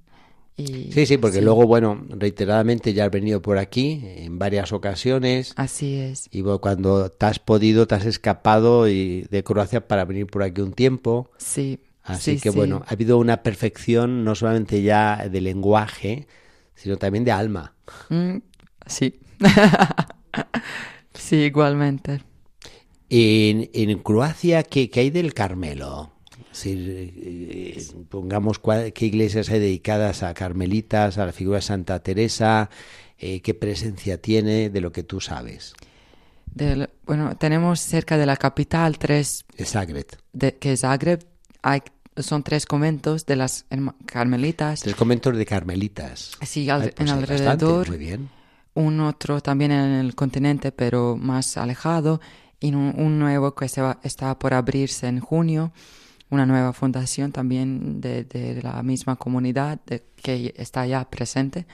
Y, 0.57 0.91
Sí, 0.91 1.05
sí, 1.05 1.17
porque 1.17 1.41
luego, 1.41 1.67
bueno, 1.67 2.05
reiteradamente 2.09 2.93
ya 2.93 3.05
has 3.05 3.11
venido 3.11 3.41
por 3.41 3.57
aquí 3.57 4.01
en 4.03 4.39
varias 4.39 4.71
ocasiones. 4.71 5.53
Así 5.57 5.95
es. 5.97 6.27
Y 6.31 6.41
bueno, 6.41 6.59
cuando 6.61 7.09
te 7.09 7.25
has 7.25 7.39
podido, 7.39 7.87
te 7.87 7.95
has 7.95 8.05
escapado 8.05 8.87
y 8.87 9.23
de 9.29 9.43
Croacia 9.43 9.87
para 9.87 10.05
venir 10.05 10.27
por 10.27 10.43
aquí 10.43 10.61
un 10.61 10.73
tiempo. 10.73 11.29
Sí. 11.37 11.79
Así 12.03 12.35
sí, 12.35 12.41
que 12.41 12.51
sí. 12.51 12.55
bueno, 12.55 12.83
ha 12.87 12.93
habido 12.93 13.17
una 13.17 13.43
perfección 13.43 14.23
no 14.23 14.35
solamente 14.35 14.81
ya 14.81 15.27
de 15.29 15.41
lenguaje, 15.41 16.27
sino 16.75 16.97
también 16.97 17.25
de 17.25 17.31
alma. 17.31 17.73
Mm, 18.09 18.37
sí. 18.85 19.19
sí, 21.13 21.35
igualmente. 21.37 22.21
En, 23.09 23.69
en 23.73 23.99
Croacia, 23.99 24.63
¿qué, 24.63 24.89
qué 24.89 25.01
hay 25.01 25.09
del 25.09 25.33
Carmelo? 25.33 26.11
Decir, 26.55 27.11
eh, 27.17 27.85
pongamos 28.07 28.61
cua- 28.61 28.93
qué 28.93 29.07
iglesias 29.07 29.49
hay 29.49 29.59
dedicadas 29.59 30.23
a 30.23 30.33
carmelitas, 30.33 31.17
a 31.17 31.25
la 31.25 31.33
figura 31.33 31.57
de 31.57 31.61
Santa 31.63 31.99
Teresa, 31.99 32.69
eh, 33.19 33.41
qué 33.41 33.53
presencia 33.53 34.21
tiene 34.21 34.69
de 34.69 34.79
lo 34.79 34.93
que 34.93 35.03
tú 35.03 35.19
sabes. 35.19 35.73
Del- 36.45 36.89
bueno, 37.05 37.35
tenemos 37.35 37.81
cerca 37.81 38.17
de 38.17 38.25
la 38.25 38.37
capital 38.37 38.97
tres, 38.97 39.43
Zagreb. 39.65 40.05
de, 40.31 40.55
que 40.55 40.71
es 40.71 40.79
Zagreb, 40.79 41.25
hay, 41.61 41.81
son 42.15 42.41
tres 42.41 42.65
conventos 42.65 43.25
de 43.25 43.35
las 43.35 43.65
carmelitas. 44.05 44.79
Tres 44.79 44.95
conventos 44.95 45.35
de 45.35 45.45
carmelitas. 45.45 46.31
Sí, 46.41 46.69
al- 46.69 46.83
Ay, 46.83 46.91
pues 46.95 47.09
en 47.09 47.15
hay 47.17 47.21
bastante, 47.21 47.43
alrededor. 47.65 47.89
muy 47.89 47.97
bien. 47.97 48.29
un 48.75 49.01
otro 49.01 49.41
también 49.41 49.71
en 49.73 49.91
el 49.91 50.15
continente, 50.15 50.71
pero 50.71 51.17
más 51.17 51.57
alejado, 51.57 52.21
y 52.61 52.69
un, 52.73 52.93
un 52.97 53.19
nuevo 53.19 53.53
que 53.55 53.67
se 53.67 53.81
va- 53.81 53.99
está 54.03 54.39
por 54.39 54.53
abrirse 54.53 55.07
en 55.07 55.19
junio, 55.19 55.73
una 56.29 56.45
nueva 56.45 56.73
fundación 56.73 57.31
también 57.31 58.01
de, 58.01 58.59
la 58.63 58.81
misma 58.83 59.15
comunidad 59.15 59.79
que 60.21 60.53
está 60.57 60.85
ya 60.88 61.09
presente. 61.09 61.65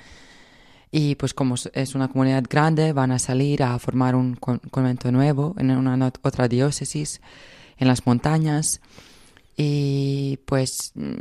Y 0.91 1.15
pues 1.15 1.33
como 1.33 1.55
es- 1.55 1.95
una 1.95 2.09
comunidad 2.09 2.43
grande, 2.49 2.91
van 2.91 3.11
a 3.11 3.19
salir 3.19 3.63
a 3.63 3.79
formar 3.79 4.13
un 4.15 4.35
con- 4.35 4.59
convento 4.59 5.11
nuevo 5.11 5.55
en 5.57 5.71
una 5.71 6.11
otra 6.21 6.47
diócesis, 6.49 7.21
en 7.77 7.87
las 7.87 8.05
montañas. 8.05 8.81
Y 9.55 10.39
pues 10.45 10.91
mm, 10.95 11.13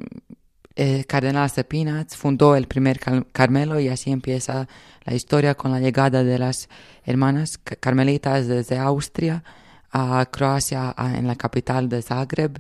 el 0.77 1.07
cardenal 1.07 1.51
Cepinat 1.51 2.13
fundó 2.15 2.57
el 2.57 2.67
primer 2.67 2.99
Carmelo 3.33 3.79
y 3.81 3.89
así 3.89 4.11
empieza 4.11 4.69
la 5.05 5.15
historia 5.15 5.55
con 5.55 5.71
la 5.71 5.81
llegada 5.81 6.25
de 6.25 6.39
las 6.39 6.69
hermanas 7.05 7.59
ca- 7.59 7.77
carmelitas 7.77 8.49
desde 8.49 8.79
Austria 8.79 9.45
a 9.93 10.27
Croacia, 10.31 10.95
a- 10.97 11.19
en 11.19 11.27
la 11.27 11.37
capital 11.37 11.89
de 11.89 12.03
Zagreb. 12.03 12.59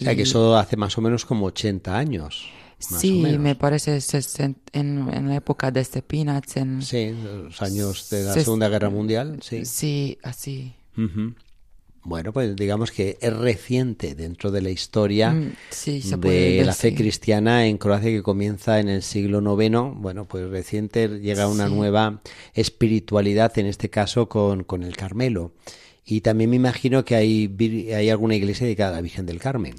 O 0.00 0.04
sea, 0.04 0.14
que 0.14 0.20
Y- 0.20 0.24
eso 0.24 0.56
hace 0.56 0.76
más 0.76 0.96
o 0.96 1.00
menos 1.00 1.24
como 1.24 1.46
80 1.46 1.96
años. 1.96 2.48
Sí, 2.78 3.22
me 3.38 3.54
parece 3.56 3.98
en, 4.38 4.56
en 5.12 5.28
la 5.28 5.36
época 5.36 5.70
de 5.70 5.84
Cepinat. 5.84 6.56
En, 6.56 6.80
Sí, 6.80 7.14
los 7.22 7.60
años 7.60 8.08
de 8.08 8.24
la 8.24 8.32
Se- 8.32 8.44
Segunda 8.44 8.70
Guerra 8.70 8.88
Mundial, 8.88 9.40
sí. 9.42 9.66
sí, 9.66 10.18
así. 10.22 10.72
Ujú. 10.96 11.34
Bueno, 12.02 12.32
pues 12.32 12.56
digamos 12.56 12.90
que 12.92 13.18
es 13.20 13.36
reciente 13.36 14.14
dentro 14.14 14.50
de 14.50 14.62
la 14.62 14.70
historia 14.70 15.32
Mm, 15.32 15.52
sí, 15.68 16.00
de 16.00 16.62
la 16.64 16.72
fe 16.72 16.86
decir. 16.86 16.94
cristiana 16.98 17.66
en 17.66 17.76
Croacia 17.76 18.08
que 18.08 18.22
comienza 18.22 18.80
en 18.80 18.88
el 18.88 19.02
siglo 19.02 19.40
IX. 19.62 19.92
Bueno, 20.00 20.24
pues 20.26 20.48
reciente 20.48 21.06
llega 21.20 21.46
una 21.48 21.68
Sí. 21.68 21.74
nueva 21.74 22.22
espiritualidad, 22.54 23.58
en 23.58 23.66
este 23.66 23.90
caso 23.90 24.30
con, 24.30 24.64
con 24.64 24.82
el 24.82 24.96
Carmelo. 24.96 25.52
Y 26.10 26.22
también 26.22 26.50
me 26.50 26.56
imagino 26.56 27.04
que 27.04 27.14
hay, 27.14 27.56
hay 27.94 28.10
alguna 28.10 28.34
iglesia 28.34 28.64
dedicada 28.66 28.90
a 28.90 28.96
la 28.96 29.00
Virgen 29.00 29.26
del 29.26 29.38
Carmen. 29.38 29.76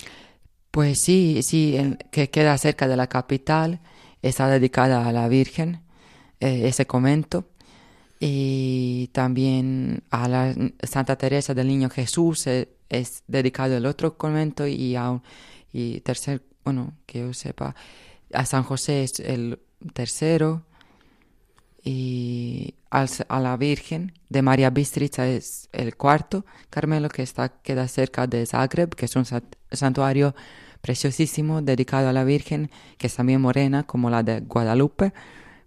Pues 0.71 0.99
sí, 0.99 1.41
sí, 1.43 1.77
que 2.09 2.29
queda 2.29 2.57
cerca 2.57 2.87
de 2.87 2.95
la 2.95 3.07
capital, 3.07 3.81
está 4.21 4.47
dedicada 4.47 5.05
a 5.07 5.11
la 5.11 5.27
Virgen, 5.27 5.81
eh, 6.39 6.61
ese 6.69 6.85
convento, 6.87 7.49
y 8.21 9.09
también 9.11 10.03
a 10.09 10.29
la 10.29 10.55
Santa 10.83 11.17
Teresa 11.17 11.53
del 11.53 11.67
Niño 11.67 11.89
Jesús 11.89 12.47
eh, 12.47 12.69
es 12.87 13.23
dedicado 13.27 13.75
el 13.75 13.85
otro 13.85 14.15
convento 14.17 14.65
y 14.67 14.95
a 14.95 15.09
un- 15.11 15.23
y 15.73 15.99
tercer, 15.99 16.43
bueno, 16.63 16.93
que 17.05 17.19
yo 17.19 17.33
sepa, 17.33 17.75
a 18.33 18.45
San 18.45 18.63
José 18.63 19.03
es 19.03 19.19
el 19.19 19.59
tercero 19.93 20.63
y 21.83 22.75
a 22.91 23.39
la 23.39 23.57
Virgen 23.57 24.13
de 24.29 24.41
María 24.41 24.69
Bistrica 24.69 25.27
es 25.27 25.69
el 25.71 25.95
cuarto 25.95 26.45
Carmelo 26.69 27.09
que 27.09 27.23
está, 27.23 27.49
queda 27.49 27.87
cerca 27.87 28.27
de 28.27 28.45
Zagreb, 28.45 28.93
que 28.95 29.05
es 29.05 29.15
un 29.15 29.25
sa- 29.25 29.41
santuario 29.71 30.35
preciosísimo 30.81 31.61
dedicado 31.61 32.09
a 32.09 32.13
la 32.13 32.23
Virgen, 32.23 32.69
que 32.97 33.07
es 33.07 33.15
también 33.15 33.41
morena 33.41 33.83
como 33.83 34.09
la 34.09 34.23
de 34.23 34.41
Guadalupe, 34.41 35.13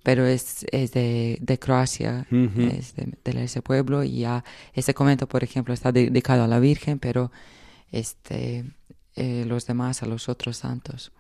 pero 0.03 0.27
es, 0.27 0.67
es 0.71 0.93
de, 0.93 1.39
de 1.41 1.59
Croacia, 1.59 2.27
Ujú. 2.31 2.61
es 2.63 2.95
de, 2.95 3.13
de 3.25 3.45
ese 3.45 3.63
pueblo 3.63 4.05
y 4.05 4.21
ya 4.21 4.45
ese 4.75 4.93
convento, 4.93 5.27
por 5.27 5.43
ejemplo, 5.43 5.73
está 5.73 5.93
dedicado 5.93 6.45
a 6.45 6.49
la 6.49 6.59
Virgen, 6.59 6.99
pero 6.99 7.33
este, 7.91 8.65
eh, 9.17 9.45
los 9.47 9.67
demás 9.67 10.03
a 10.03 10.07
los 10.07 10.29
otros 10.29 10.59
santos. 10.59 11.11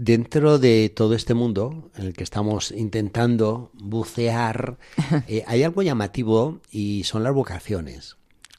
Dentro 0.00 0.60
de 0.60 0.90
todo 0.94 1.14
este 1.14 1.34
mundo 1.34 1.90
en 1.96 2.06
el 2.06 2.12
que 2.14 2.22
estamos 2.22 2.70
intentando 2.70 3.72
bucear, 3.74 4.78
eh, 5.26 5.42
hay 5.46 5.64
algo 5.64 5.82
llamativo 5.82 6.60
y 6.70 7.02
son 7.04 7.24
las 7.24 7.34
vocaciones. 7.34 8.16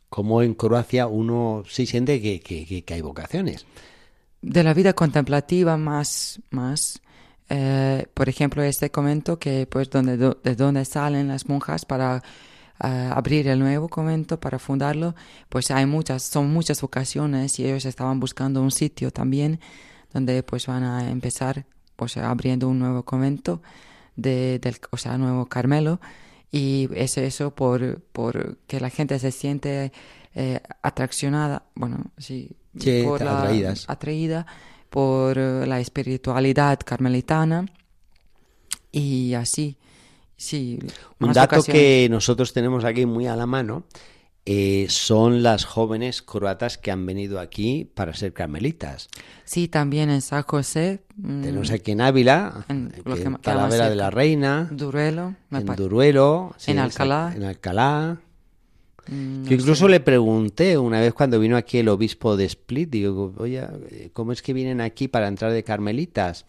Como 0.10 0.41
en 0.41 0.54
Croacia 0.54 1.08
uno 1.08 1.63
sí 1.69 1.86
siente 1.86 2.21
que, 2.21 2.41
que- 2.41 2.84
que- 2.84 2.93
hay 2.93 3.02
vocaciones. 3.02 3.65
de 4.41 4.63
la 4.63 4.73
vida 4.73 4.93
contemplativa 4.93 5.78
más, 5.78 6.41
más 6.49 7.02
eh, 7.49 8.06
por 8.13 8.28
ejemplo, 8.30 8.62
este 8.63 8.89
convento 8.91 9.39
que 9.39 9.65
pues 9.65 9.89
donde, 9.89 10.17
do- 10.17 10.38
de 10.43 10.56
donde 10.56 10.84
salen 10.86 11.28
las 11.30 11.47
monjas 11.47 11.86
para 11.86 12.21
eh, 12.84 13.10
abrir 13.13 13.47
el 13.47 13.60
nuevo 13.60 13.88
convento, 13.89 14.39
para 14.39 14.60
fundarlo, 14.60 15.15
pues 15.49 15.71
hay 15.71 15.86
muchas, 15.86 16.23
son 16.23 16.52
muchas 16.52 16.82
vocaciones 16.82 17.60
y 17.60 17.65
ellos 17.65 17.86
estaban 17.86 18.19
buscando 18.19 18.62
un 18.62 18.71
sitio 18.71 19.12
también 19.12 19.60
donde 20.13 20.43
pues 20.43 20.67
van 20.67 20.83
a 20.83 21.09
empezar 21.09 21.65
pues 21.95 22.17
abriendo 22.17 22.67
un 22.69 22.79
nuevo 22.79 23.03
convento 23.03 23.61
de, 24.15 24.59
del, 24.59 24.77
o 24.91 24.97
sea, 24.97 25.17
nuevo 25.17 25.45
Carmelo 25.47 25.99
y 26.51 26.89
es 26.95 27.17
eso 27.17 27.53
por, 27.53 28.01
por 28.11 28.57
que 28.67 28.79
la 28.79 28.89
gente 28.89 29.19
se 29.19 29.31
siente 29.31 29.91
eh, 30.35 30.59
atraccionada, 30.81 31.63
bueno, 31.75 32.05
sí, 32.17 32.51
Sí, 32.79 33.01
por 33.03 33.21
la- 33.21 33.39
atraídas. 33.39 33.85
atraída 33.87 34.45
por 34.89 35.37
la 35.37 35.79
espiritualidad 35.79 36.79
carmelitana 36.85 37.65
y 38.91 39.33
así, 39.33 39.77
sí. 40.37 40.79
Un 41.19 41.33
dato 41.33 41.57
ocasiones. 41.57 41.81
que 41.81 42.07
nosotros 42.09 42.53
tenemos 42.53 42.85
aquí 42.85 43.05
muy 43.05 43.27
a 43.27 43.35
la 43.35 43.45
mano 43.45 43.83
eh, 44.45 44.88
son 44.89 45.43
las 45.43 45.65
jóvenes 45.65 46.21
croatas 46.21 46.78
que 46.78 46.91
han 46.91 47.06
venido 47.06 47.39
aquí 47.39 47.89
para 47.93 48.13
ser 48.13 48.34
carmelitas. 48.34 49.10
Sí, 49.43 49.67
también 49.67 50.10
en 50.10 50.21
San 50.21 50.43
José, 50.43 51.02
mm, 51.17 51.41
Tenemos 51.41 51.71
aquí 51.71 51.91
en 51.91 52.02
Ávila, 52.02 52.65
En 52.69 52.89
que 52.89 53.21
en 53.21 53.36
Talavera 53.38 53.89
de 53.89 53.95
la 53.95 54.10
Reina, 54.10 54.67
Duruelo, 54.71 55.36
en 55.52 55.65
Duruelo, 55.75 56.54
sí, 56.58 56.71
En 56.71 56.80
Alcalá. 56.80 57.34
en 57.36 57.43
Alcalá. 57.43 58.17
mm, 59.08 59.43
Yo 59.43 59.49
no 59.49 59.56
incluso 59.56 59.86
sé. 59.86 59.91
le 59.91 59.99
pregunté 59.99 60.78
una 60.78 60.99
vez 60.99 61.13
cuando 61.13 61.39
vino 61.39 61.56
aquí 61.58 61.78
el 61.80 61.89
obispo 61.89 62.36
de 62.38 62.45
Split, 62.45 62.89
digo, 62.89 63.34
oye, 63.38 63.67
¿cómo 64.13 64.32
es 64.32 64.41
que 64.41 64.54
vienen 64.54 64.82
aquí 64.82 65.08
para 65.08 65.28
entrar 65.28 65.52
de 65.52 65.63
carmelitas? 65.63 66.45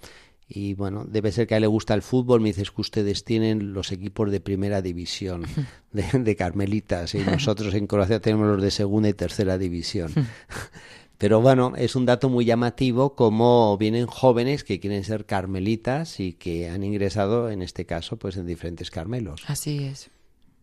Y 0.52 0.74
bueno, 0.74 1.04
debe 1.06 1.30
ser 1.30 1.46
que 1.46 1.54
a 1.54 1.58
él 1.58 1.60
le 1.60 1.68
gusta 1.68 1.94
el 1.94 2.02
fútbol, 2.02 2.40
me 2.40 2.48
dices 2.48 2.72
que 2.72 2.80
ustedes 2.80 3.22
tienen 3.22 3.72
los 3.72 3.92
equipos 3.92 4.32
de 4.32 4.40
primera 4.40 4.82
división 4.82 5.44
de, 5.92 6.02
de 6.18 6.36
carmelitas 6.36 7.14
y 7.14 7.18
nosotros 7.18 7.72
en 7.74 7.86
Croacia 7.86 8.20
tenemos 8.20 8.48
los 8.48 8.60
de 8.60 8.72
segunda 8.72 9.08
y 9.08 9.14
tercera 9.14 9.58
división. 9.58 10.12
Pero 11.18 11.40
bueno, 11.40 11.74
es 11.76 11.94
un 11.94 12.04
dato 12.04 12.28
muy 12.28 12.46
llamativo 12.46 13.14
como 13.14 13.76
vienen 13.78 14.06
jóvenes 14.06 14.64
que 14.64 14.80
quieren 14.80 15.04
ser 15.04 15.24
carmelitas 15.24 16.18
y 16.18 16.32
que 16.32 16.68
han 16.68 16.82
ingresado, 16.82 17.50
en 17.50 17.62
este 17.62 17.84
caso, 17.84 18.16
pues 18.16 18.36
en 18.36 18.46
diferentes 18.46 18.90
carmelos. 18.90 19.44
Así 19.46 19.84
es. 19.84 20.10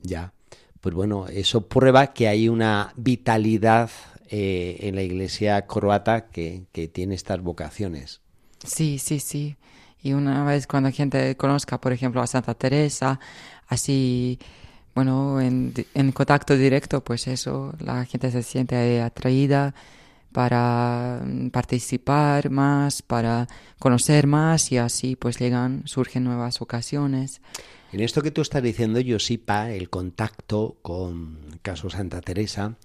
Ya, 0.02 0.34
pues 0.82 0.95
bueno, 0.95 1.28
eso 1.28 1.67
prueba 1.67 2.08
que 2.08 2.28
hay 2.28 2.50
una 2.50 2.91
vitalidad 2.97 3.89
eh, 4.30 4.78
en 4.82 4.95
la 4.95 5.04
iglesia 5.04 5.65
croata 5.67 6.28
que, 6.28 6.63
que 6.73 6.88
tiene 6.88 7.15
estas 7.15 7.39
vocaciones. 7.39 8.21
Sí, 8.65 9.00
sí, 9.00 9.19
sí. 9.19 9.56
Y 10.01 10.13
una 10.13 10.43
vez 10.45 10.67
cuando 10.67 10.89
la 10.89 10.95
gente 10.95 11.36
conozca, 11.38 11.79
por 11.79 11.91
ejemplo, 11.91 12.21
a 12.21 12.27
Santa 12.27 12.53
Teresa, 12.53 13.19
así, 13.67 14.39
bueno, 14.95 15.41
en, 15.41 15.73
en 15.93 16.12
contacto 16.12 16.55
directo, 16.55 17.03
pues 17.03 17.27
eso, 17.27 17.73
la 17.79 18.05
gente 18.05 18.31
se 18.31 18.43
siente 18.43 19.01
atraída 19.01 19.73
para 20.31 21.21
mm, 21.25 21.49
participar 21.49 22.51
más, 22.51 23.01
para 23.01 23.47
conocer 23.79 24.27
más 24.27 24.71
y 24.71 24.77
así 24.77 25.15
pues 25.15 25.39
llegan, 25.39 25.81
surgen 25.86 26.23
nuevas 26.23 26.62
ocasiones. 26.62 27.41
En 27.91 28.01
esto 28.01 28.21
que 28.21 28.29
tú 28.29 28.41
estás 28.41 28.62
diciendo, 28.62 28.99
Josipa, 29.03 29.71
el 29.71 29.89
contacto 29.89 30.77
con 30.81 31.57
caso 31.62 31.89
Santa 31.89 32.21
Teresa, 32.21 32.75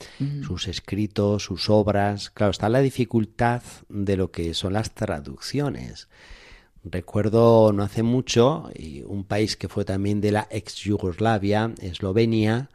sus 0.46 0.68
escritos, 0.68 1.42
sus 1.42 1.68
obras, 1.68 2.30
claro, 2.30 2.52
está 2.52 2.68
la 2.68 2.80
dificultad 2.80 3.62
de 3.88 4.16
lo 4.16 4.30
que 4.30 4.54
son 4.54 4.72
las 4.72 4.92
traducciones. 4.92 6.08
Recuerdo 6.84 7.72
no 7.72 7.82
hace 7.84 8.02
mucho 8.02 8.70
y 8.74 9.02
un 9.02 9.24
país 9.24 9.56
que 9.56 9.68
fue 9.68 9.84
también 9.84 10.20
de 10.20 10.32
la 10.32 10.48
ex 10.50 10.76
Yugoslavia, 10.76 11.72
Eslovenia, 11.80 12.70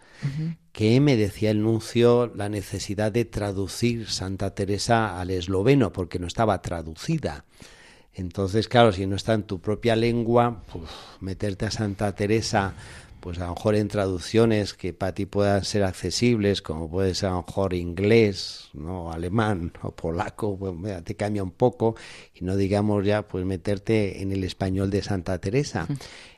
que 0.72 1.00
me 1.02 1.18
decía 1.18 1.52
el 1.52 1.62
nuncio 1.62 2.32
la 2.34 2.50
necesidad 2.50 3.12
de 3.12 3.26
traducir 3.26 4.08
Santa 4.08 4.56
Teresa 4.56 5.20
al 5.20 5.32
esloveno 5.32 5.92
porque 5.92 6.20
no 6.20 6.28
estaba 6.28 6.62
traducida. 6.62 7.46
Entonces, 8.14 8.68
claro, 8.68 8.92
si 8.92 9.06
no 9.06 9.16
está 9.16 9.34
en 9.34 9.44
tu 9.44 9.60
propia 9.60 9.96
lengua, 9.96 10.64
pues, 10.72 10.90
meterte 11.20 11.66
a 11.66 11.72
Santa 11.72 12.16
Teresa, 12.16 12.74
pues 13.20 13.38
a 13.40 13.46
lo 13.48 13.56
mejor 13.56 13.76
en 13.76 13.88
traducciones 13.88 14.74
que 14.74 14.94
para 14.94 15.14
ti 15.14 15.26
puedan 15.26 15.64
ser 15.64 15.84
accesibles, 15.84 16.62
como 16.62 16.90
puede 16.90 17.14
ser 17.16 17.30
a 17.30 17.34
lo 17.34 17.44
mejor 17.48 17.74
inglés, 17.74 18.70
no 18.74 19.12
alemán 19.12 19.72
o 19.84 19.92
polaco, 19.92 20.58
pues 20.58 20.74
mira, 20.74 21.02
te 21.04 21.16
cambia 21.16 21.44
un 21.44 21.52
poco 21.52 21.96
y 22.34 22.44
no 22.46 22.56
digamos 22.56 23.06
ya 23.06 23.28
pues 23.28 23.46
meterte 23.46 24.22
en 24.22 24.32
el 24.32 24.44
español 24.44 24.90
de 24.90 25.04
Santa 25.04 25.38
Teresa. 25.40 25.88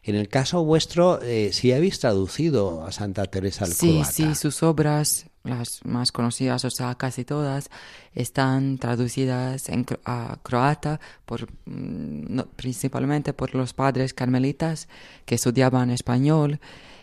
En 0.04 0.16
el 0.16 0.28
caso 0.28 0.64
vuestro, 0.64 1.22
eh, 1.22 1.52
si 1.54 1.72
habéis 1.72 2.00
traducido 2.00 2.86
a 2.86 2.92
Santa 2.92 3.26
Teresa 3.26 3.66
al 3.66 3.74
Sí, 3.74 3.92
croata. 3.92 4.12
sí, 4.12 4.36
sus 4.36 4.64
obras, 4.64 5.26
las 5.44 5.80
más 5.86 6.12
conocidas, 6.12 6.66
o 6.66 6.70
sea, 6.70 6.96
casi 6.96 7.24
todas, 7.24 7.70
están 8.14 8.78
traducidas 8.78 9.70
en 9.70 9.86
a 10.06 10.38
croata 10.44 11.00
por, 11.26 11.50
mm, 11.66 12.36
no, 12.36 12.46
principalmente 12.48 13.34
por 13.34 13.56
los 13.56 13.74
padres 13.74 14.14
carmelitas 14.14 14.88
que 15.26 15.36
estudiaban 15.36 15.90
español 15.92 16.60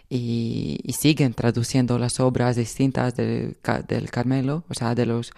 y, 0.09 0.79
y 0.85 0.92
siguen 0.92 1.35
traduciendo 1.35 1.99
las 1.99 2.20
obras 2.20 2.57
distintas 2.57 3.16
del, 3.16 3.57
del 3.88 4.11
Carmelo, 4.11 4.64
o 4.68 4.75
sea, 4.75 4.94
de 4.94 5.07
los 5.07 5.33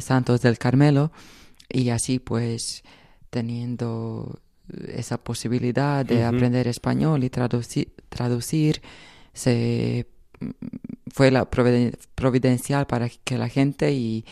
santos 0.00 0.42
del 0.42 0.58
Carmelo, 0.58 1.12
y 1.68 1.90
así 1.90 2.18
pues 2.18 2.82
teniendo 3.30 4.40
esa 4.88 5.16
posibilidad 5.18 6.04
de 6.04 6.24
aprender 6.24 6.66
español 6.66 7.24
y 7.24 7.30
traduci- 7.30 7.90
traducir, 8.08 8.82
se 9.32 10.06
fue 11.12 11.30
la 11.30 11.48
providen- 11.50 11.96
providencial 12.14 12.86
para 12.86 13.08
que 13.08 13.38
la 13.38 13.48
gente 13.48 13.92
y 13.92 14.24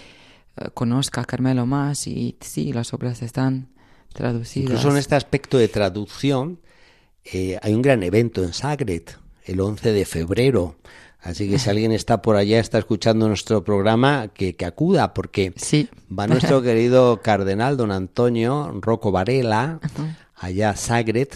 eh, 0.57 0.69
conozca 0.75 1.21
a 1.23 1.25
Carmelo 1.25 1.67
más 1.67 2.07
y 2.07 2.37
sí, 2.41 2.73
las 2.73 2.93
obras 2.95 3.23
están 3.23 3.69
traducidas. 4.13 4.71
Incluso 4.71 4.91
en 4.91 4.97
este 4.97 5.15
aspecto 5.15 5.59
de 5.59 5.69
traducción, 5.69 6.61
eh, 7.25 7.59
hay 7.63 7.75
un 7.75 7.83
gran 7.83 8.03
evento 8.03 8.43
en 8.43 8.53
Zagreb, 8.53 9.05
el 9.45 9.61
11 9.61 9.93
de 9.93 10.05
febrero. 10.05 10.77
Así 11.23 11.51
que 11.51 11.59
si 11.59 11.69
alguien 11.69 11.93
está 11.93 12.23
por 12.23 12.37
allá, 12.37 12.59
está 12.61 12.79
escuchando 12.79 13.29
nuestro 13.29 13.63
programa, 13.63 14.29
que, 14.29 14.57
que 14.57 14.65
acuda, 14.65 15.13
porque 15.13 15.53
Sí. 15.57 15.87
va 16.11 16.27
nuestro 16.27 16.63
querido 16.63 17.21
cardenal 17.21 17.77
don 17.77 17.93
Antonio 17.93 18.73
Rocco 18.81 19.13
Varela, 19.13 19.81
allá 20.35 20.71
a 20.71 20.77
Zagreb, 20.77 21.29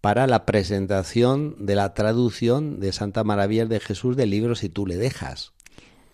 para 0.00 0.26
la 0.26 0.46
presentación 0.46 1.54
de 1.66 1.74
la 1.74 1.94
traducción 1.94 2.80
de 2.80 2.92
Santa 2.92 3.24
Maravillas 3.24 3.68
de 3.68 3.80
Jesús 3.80 4.16
del 4.16 4.30
libro 4.30 4.54
Si 4.54 4.68
tú 4.68 4.86
le 4.86 4.96
dejas. 4.96 5.52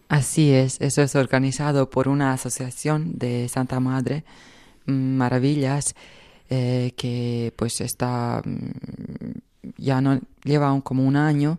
Así 0.08 0.50
es, 0.52 0.80
eso 0.80 1.02
es 1.02 1.14
organizado 1.16 1.90
por 1.90 2.08
una 2.08 2.32
asociación 2.32 3.18
de 3.18 3.48
Santa 3.48 3.80
Madre 3.80 4.24
mm, 4.86 4.92
Maravillas 5.16 5.94
eh, 6.48 6.92
que 6.96 7.52
pues 7.56 7.80
está 7.80 8.40
mm, 8.44 9.72
ya 9.78 10.00
no 10.00 10.20
lleva 10.44 10.72
un- 10.72 10.80
como 10.80 11.04
un 11.04 11.16
año, 11.16 11.58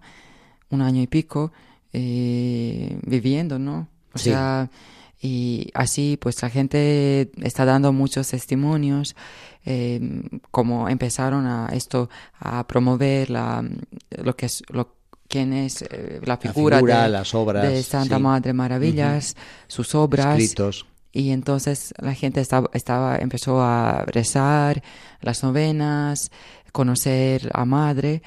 un 0.70 0.82
año 0.82 1.02
y 1.02 1.08
pico 1.08 1.52
eh, 1.94 2.98
viviendo, 3.06 3.60
¿no? 3.60 3.88
O 4.14 4.18
Sí. 4.18 4.30
sea, 4.30 4.70
y 5.20 5.70
así 5.74 6.18
pues 6.20 6.42
la 6.42 6.50
gente 6.50 7.32
está 7.42 7.66
dando 7.66 7.92
muchos 7.92 8.28
testimonios 8.30 9.16
eh, 9.66 10.00
como 10.52 10.90
empezaron 10.90 11.48
a 11.48 11.70
esto 11.74 12.10
a 12.40 12.68
promover 12.68 13.30
la 13.30 13.68
lo 14.10 14.36
que 14.36 14.46
es 14.46 14.64
lo 14.70 14.96
quién 15.28 15.54
es 15.54 15.82
eh, 15.82 16.22
la 16.24 16.38
figura, 16.38 16.78
figura, 16.78 17.04
de, 17.04 17.10
las 17.10 17.34
obras, 17.36 17.68
de 17.68 17.84
Santa 17.84 18.18
sí. 18.18 18.22
Madre 18.22 18.54
Maravillas, 18.54 19.36
sus 19.68 19.94
obras 19.96 20.40
Escritos. 20.40 20.86
y 21.12 21.32
entonces 21.32 21.94
la 22.00 22.14
gente 22.14 22.40
estaba, 22.40 22.70
estaba 22.74 23.18
empezó 23.18 23.62
a 23.62 24.04
rezar 24.06 24.82
las 25.20 25.44
novenas, 25.44 26.32
conocer 26.72 27.50
a 27.54 27.66
Madre 27.66 28.22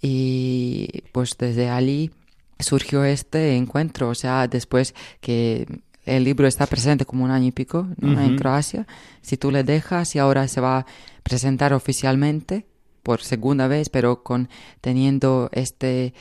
y 0.00 1.04
pues 1.12 1.36
desde 1.38 1.68
allí 1.68 2.10
surgió 2.58 3.04
este 3.04 3.56
encuentro, 3.56 4.08
o 4.08 4.14
sea, 4.14 4.48
después 4.48 4.94
que 5.20 5.66
el 6.04 6.24
libro 6.24 6.46
está 6.46 6.66
presente 6.66 7.04
como 7.04 7.24
un 7.24 7.30
año 7.30 7.46
y 7.46 7.52
pico 7.52 7.86
en 8.00 8.36
Croacia, 8.36 8.86
si 9.20 9.36
tú 9.36 9.50
le 9.50 9.64
dejas 9.64 10.14
y 10.14 10.18
ahora 10.18 10.48
se 10.48 10.60
va 10.60 10.78
a 10.78 10.86
presentar 11.22 11.72
oficialmente 11.72 12.66
por 13.02 13.22
segunda 13.22 13.68
vez, 13.68 13.88
pero 13.88 14.22
con 14.22 14.48
teniendo 14.80 15.50
este 15.52 16.14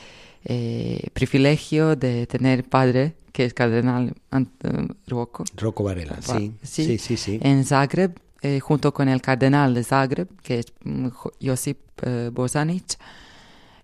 eh, 0.46 1.08
privilegio 1.14 1.96
de 1.96 2.28
tener 2.28 2.64
padre 2.64 3.16
que 3.32 3.46
es 3.46 3.54
cardenal 3.54 4.16
Rocco. 5.08 5.44
Rocco 5.56 5.84
Varela, 5.84 6.22
sí, 6.22 6.54
sí, 6.62 6.98
sí, 6.98 7.18
sí, 7.18 7.40
En 7.42 7.64
Zagreb, 7.64 8.20
eh, 8.42 8.60
junto 8.60 8.94
con 8.94 9.08
el 9.08 9.22
cardenal 9.22 9.74
de 9.74 9.84
Zagreb, 9.84 10.28
que 10.42 10.60
es 10.60 10.74
mm, 10.84 11.08
Josip 11.42 11.78
eh, 12.04 12.32
Bozanic, 12.34 12.98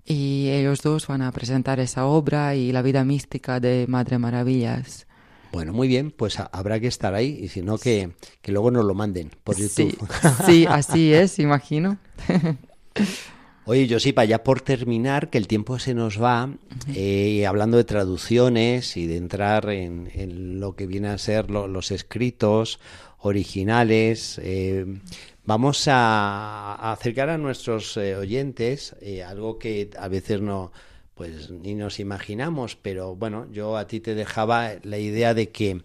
y 0.05 0.49
ellos 0.49 0.81
dos 0.81 1.07
van 1.07 1.21
a 1.21 1.31
presentar 1.31 1.79
esa 1.79 2.05
obra 2.05 2.55
y 2.55 2.71
la 2.71 2.81
vida 2.81 3.03
mística 3.03 3.59
de 3.59 3.85
Madre 3.87 4.19
Maravillas. 4.19 5.07
Bueno, 5.51 5.73
muy 5.73 5.87
bien, 5.87 6.11
pues 6.11 6.39
habrá 6.39 6.79
que 6.79 6.87
estar 6.87 7.13
ahí 7.13 7.39
y 7.41 7.47
si 7.47 7.61
no, 7.61 7.77
que, 7.77 8.11
que 8.41 8.51
luego 8.51 8.71
nos 8.71 8.85
lo 8.85 8.93
manden 8.93 9.31
por 9.43 9.57
YouTube. 9.57 9.97
Sí, 10.45 10.65
así 10.67 11.13
es, 11.13 11.39
imagino. 11.39 11.97
Oye, 13.67 13.87
Josipa, 13.89 14.25
ya 14.25 14.43
por 14.43 14.61
terminar, 14.61 15.31
que 15.31 15.39
el 15.39 15.47
tiempo 15.47 15.79
se 15.79 15.95
nos 15.95 16.21
va, 16.21 16.51
eh, 16.93 17.47
hablando 17.47 17.77
de 17.77 17.83
traducciones 17.83 18.95
y 18.95 19.07
de 19.07 19.17
entrar 19.17 19.71
en, 19.71 20.59
lo 20.59 20.75
que 20.75 20.85
viene 20.85 21.07
a 21.07 21.17
ser 21.17 21.49
los 21.49 21.89
escritos 21.89 22.79
originales, 23.17 24.39
eh, 24.43 24.85
vamos 25.45 25.87
a, 25.87 26.91
acercar 26.91 27.29
a 27.29 27.39
nuestros 27.39 27.97
eh, 27.97 28.15
oyentes 28.15 28.95
algo 29.25 29.57
que 29.57 29.89
a 29.97 30.09
veces 30.09 30.41
no, 30.41 30.71
pues 31.15 31.49
ni 31.49 31.75
nos 31.75 31.99
imaginamos, 31.99 32.75
pero 32.75 33.15
bueno, 33.15 33.47
yo 33.51 33.77
a 33.77 33.87
ti 33.87 34.01
te 34.01 34.15
dejaba 34.15 34.73
la 34.83 34.97
idea 34.97 35.33
de 35.33 35.49
que 35.49 35.81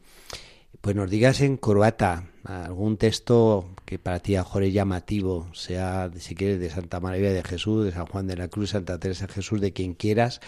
pues 0.81 0.97
nos 0.97 1.11
digas 1.11 1.41
en 1.41 1.57
croata 1.57 2.25
algún 2.45 2.97
texto 2.97 3.71
que 3.85 3.99
para 3.99 4.19
ti 4.21 4.37
a 4.37 4.43
es 4.43 4.73
llamativo, 4.73 5.49
sea 5.53 6.11
si 6.19 6.35
quieres 6.35 6.59
de 6.59 6.71
Santa 6.71 7.01
María 7.01 7.33
de 7.33 7.43
Jesús, 7.43 7.85
de 7.85 7.93
San 7.93 8.07
Juan 8.07 8.27
de 8.27 8.37
la 8.37 8.49
Cruz, 8.49 8.71
Santa 8.71 8.99
Teresa 8.99 9.27
de 9.27 9.35
Jesús, 9.35 9.61
de 9.61 9.73
quien 9.73 9.95
quieras, 9.95 10.41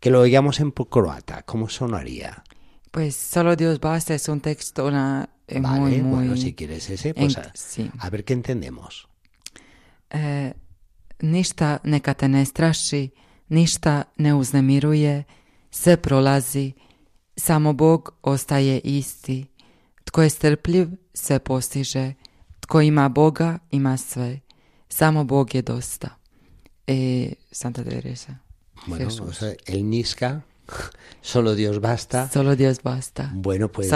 que 0.00 0.10
lo 0.10 0.20
oigamos 0.20 0.60
en 0.60 0.70
croata, 0.70 1.42
¿cómo 1.42 1.68
sonaría? 1.68 2.42
Pues 2.90 3.14
solo 3.16 3.56
Dios 3.56 3.80
basta 3.80 4.14
es 4.14 4.28
un 4.28 4.40
texto 4.40 4.86
una, 4.86 5.28
eh, 5.46 5.60
muy, 5.60 6.00
muy... 6.00 6.00
bueno, 6.00 6.36
si 6.36 6.54
quieres 6.54 6.88
ese, 6.90 7.14
pues 7.14 7.36
a, 7.36 8.10
ver 8.10 8.24
qué 8.24 8.32
entendemos. 8.32 9.08
Eh, 10.10 10.54
neka 11.20 12.14
te 12.14 12.28
ne 12.28 12.44
straši, 12.44 13.12
ništa 13.48 14.02
ne 14.16 14.34
uznemiruje, 14.34 15.24
sve 15.70 15.96
prolazi, 15.96 16.72
samo 17.36 17.72
Bog 17.72 18.10
ostaje 18.22 18.80
isti. 18.80 19.46
Tko 20.04 20.22
je 20.22 20.30
strpljiv, 20.30 20.88
se 21.14 21.38
postiže. 21.38 22.12
Tko 22.60 22.80
ima 22.80 23.08
Boga, 23.08 23.58
ima 23.70 23.96
sve. 23.96 24.40
Samo 24.88 25.24
Bog 25.24 25.54
je 25.54 25.62
dosta. 25.62 26.08
Eh, 26.86 27.32
Santa 27.52 27.84
Teresa. 27.84 28.34
Bueno, 28.86 29.06
o 29.06 29.32
sea, 29.32 29.54
el 29.66 29.88
Niska, 29.88 30.42
solo 31.20 31.54
Dios 31.54 31.80
basta. 31.80 32.28
Solo 32.30 32.56
Dios 32.56 32.82
basta. 32.82 33.30
Bueno, 33.34 33.68
pues. 33.68 33.88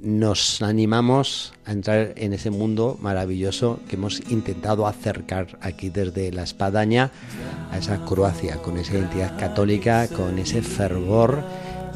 Nos 0.00 0.62
animamos 0.62 1.52
a 1.64 1.72
entrar 1.72 2.12
en 2.16 2.32
ese 2.32 2.50
mundo 2.50 2.98
maravilloso 3.00 3.80
que 3.88 3.96
hemos 3.96 4.20
intentado 4.30 4.86
acercar 4.86 5.58
aquí 5.60 5.90
desde 5.90 6.32
la 6.32 6.42
espadaña 6.42 7.10
a 7.70 7.78
esa 7.78 8.04
Croacia, 8.04 8.56
con 8.56 8.78
esa 8.78 8.94
identidad 8.94 9.38
católica, 9.38 10.08
con 10.08 10.38
ese 10.38 10.62
fervor 10.62 11.42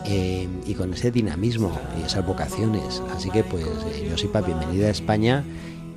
eh, 0.07 0.49
y 0.67 0.75
con 0.75 0.93
ese 0.93 1.11
dinamismo 1.11 1.73
y 1.99 2.05
esas 2.05 2.27
vocaciones. 2.27 3.03
Así 3.17 3.31
que 3.31 3.43
pues 3.43 3.65
eh, 3.65 4.09
Josipa, 4.11 4.43
bienvenida 4.43 4.89
a 4.89 4.91
España 4.91 5.45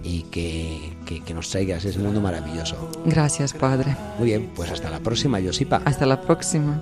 y 0.03 0.23
que, 0.23 0.95
que, 1.05 1.33
nos 1.33 1.49
traigas 1.49 1.83
ese 1.83 1.99
mundo 1.99 2.21
maravilloso. 2.21 2.89
Gracias, 3.05 3.53
Padre. 3.53 3.97
Muy 4.17 4.27
bien, 4.27 4.49
pues 4.55 4.71
hasta 4.71 4.89
la 4.89 4.99
próxima, 4.99 5.39
Josipa. 5.41 5.81
Hasta 5.83 6.05
la 6.05 6.21
próxima. 6.21 6.81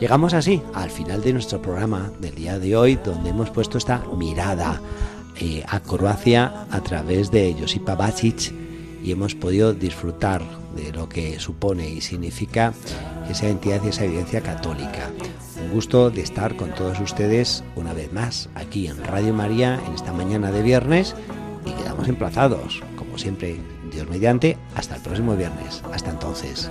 Llegamos 0.00 0.34
así 0.34 0.60
al 0.74 0.90
final 0.90 1.22
de 1.22 1.32
nuestro 1.32 1.62
programa 1.62 2.10
del 2.18 2.34
día 2.34 2.58
de 2.58 2.74
hoy, 2.76 2.98
donde 3.04 3.30
hemos 3.30 3.50
puesto 3.50 3.78
esta 3.78 4.02
mirada 4.16 4.80
eh, 5.40 5.62
a 5.68 5.78
Croacia 5.78 6.66
a 6.72 6.80
través 6.80 7.30
de 7.30 7.54
Josipa 7.58 7.94
Bacic 7.94 8.52
y 9.02 9.12
hemos 9.12 9.34
podido 9.34 9.74
disfrutar 9.74 10.42
de 10.74 10.92
lo 10.92 11.08
que 11.08 11.38
supone 11.40 11.88
y 11.88 12.00
significa 12.00 12.72
esa 13.28 13.46
identidad 13.46 13.80
y 13.84 13.88
esa 13.88 14.04
evidencia 14.04 14.40
católica. 14.40 15.10
Un 15.62 15.72
gusto 15.72 16.10
de 16.10 16.22
estar 16.22 16.56
con 16.56 16.74
todos 16.74 16.98
ustedes 17.00 17.62
una 17.76 17.92
vez 17.92 18.12
más 18.12 18.48
aquí 18.54 18.86
en 18.86 19.02
Radio 19.04 19.32
María 19.32 19.80
en 19.86 19.94
esta 19.94 20.12
mañana 20.12 20.50
de 20.50 20.62
viernes 20.62 21.14
y 21.64 21.70
quedamos 21.72 22.08
emplazados, 22.08 22.82
como 22.96 23.18
siempre, 23.18 23.56
Dios 23.92 24.08
mediante, 24.08 24.56
hasta 24.74 24.96
el 24.96 25.02
próximo 25.02 25.36
viernes. 25.36 25.82
Hasta 25.92 26.10
entonces. 26.10 26.70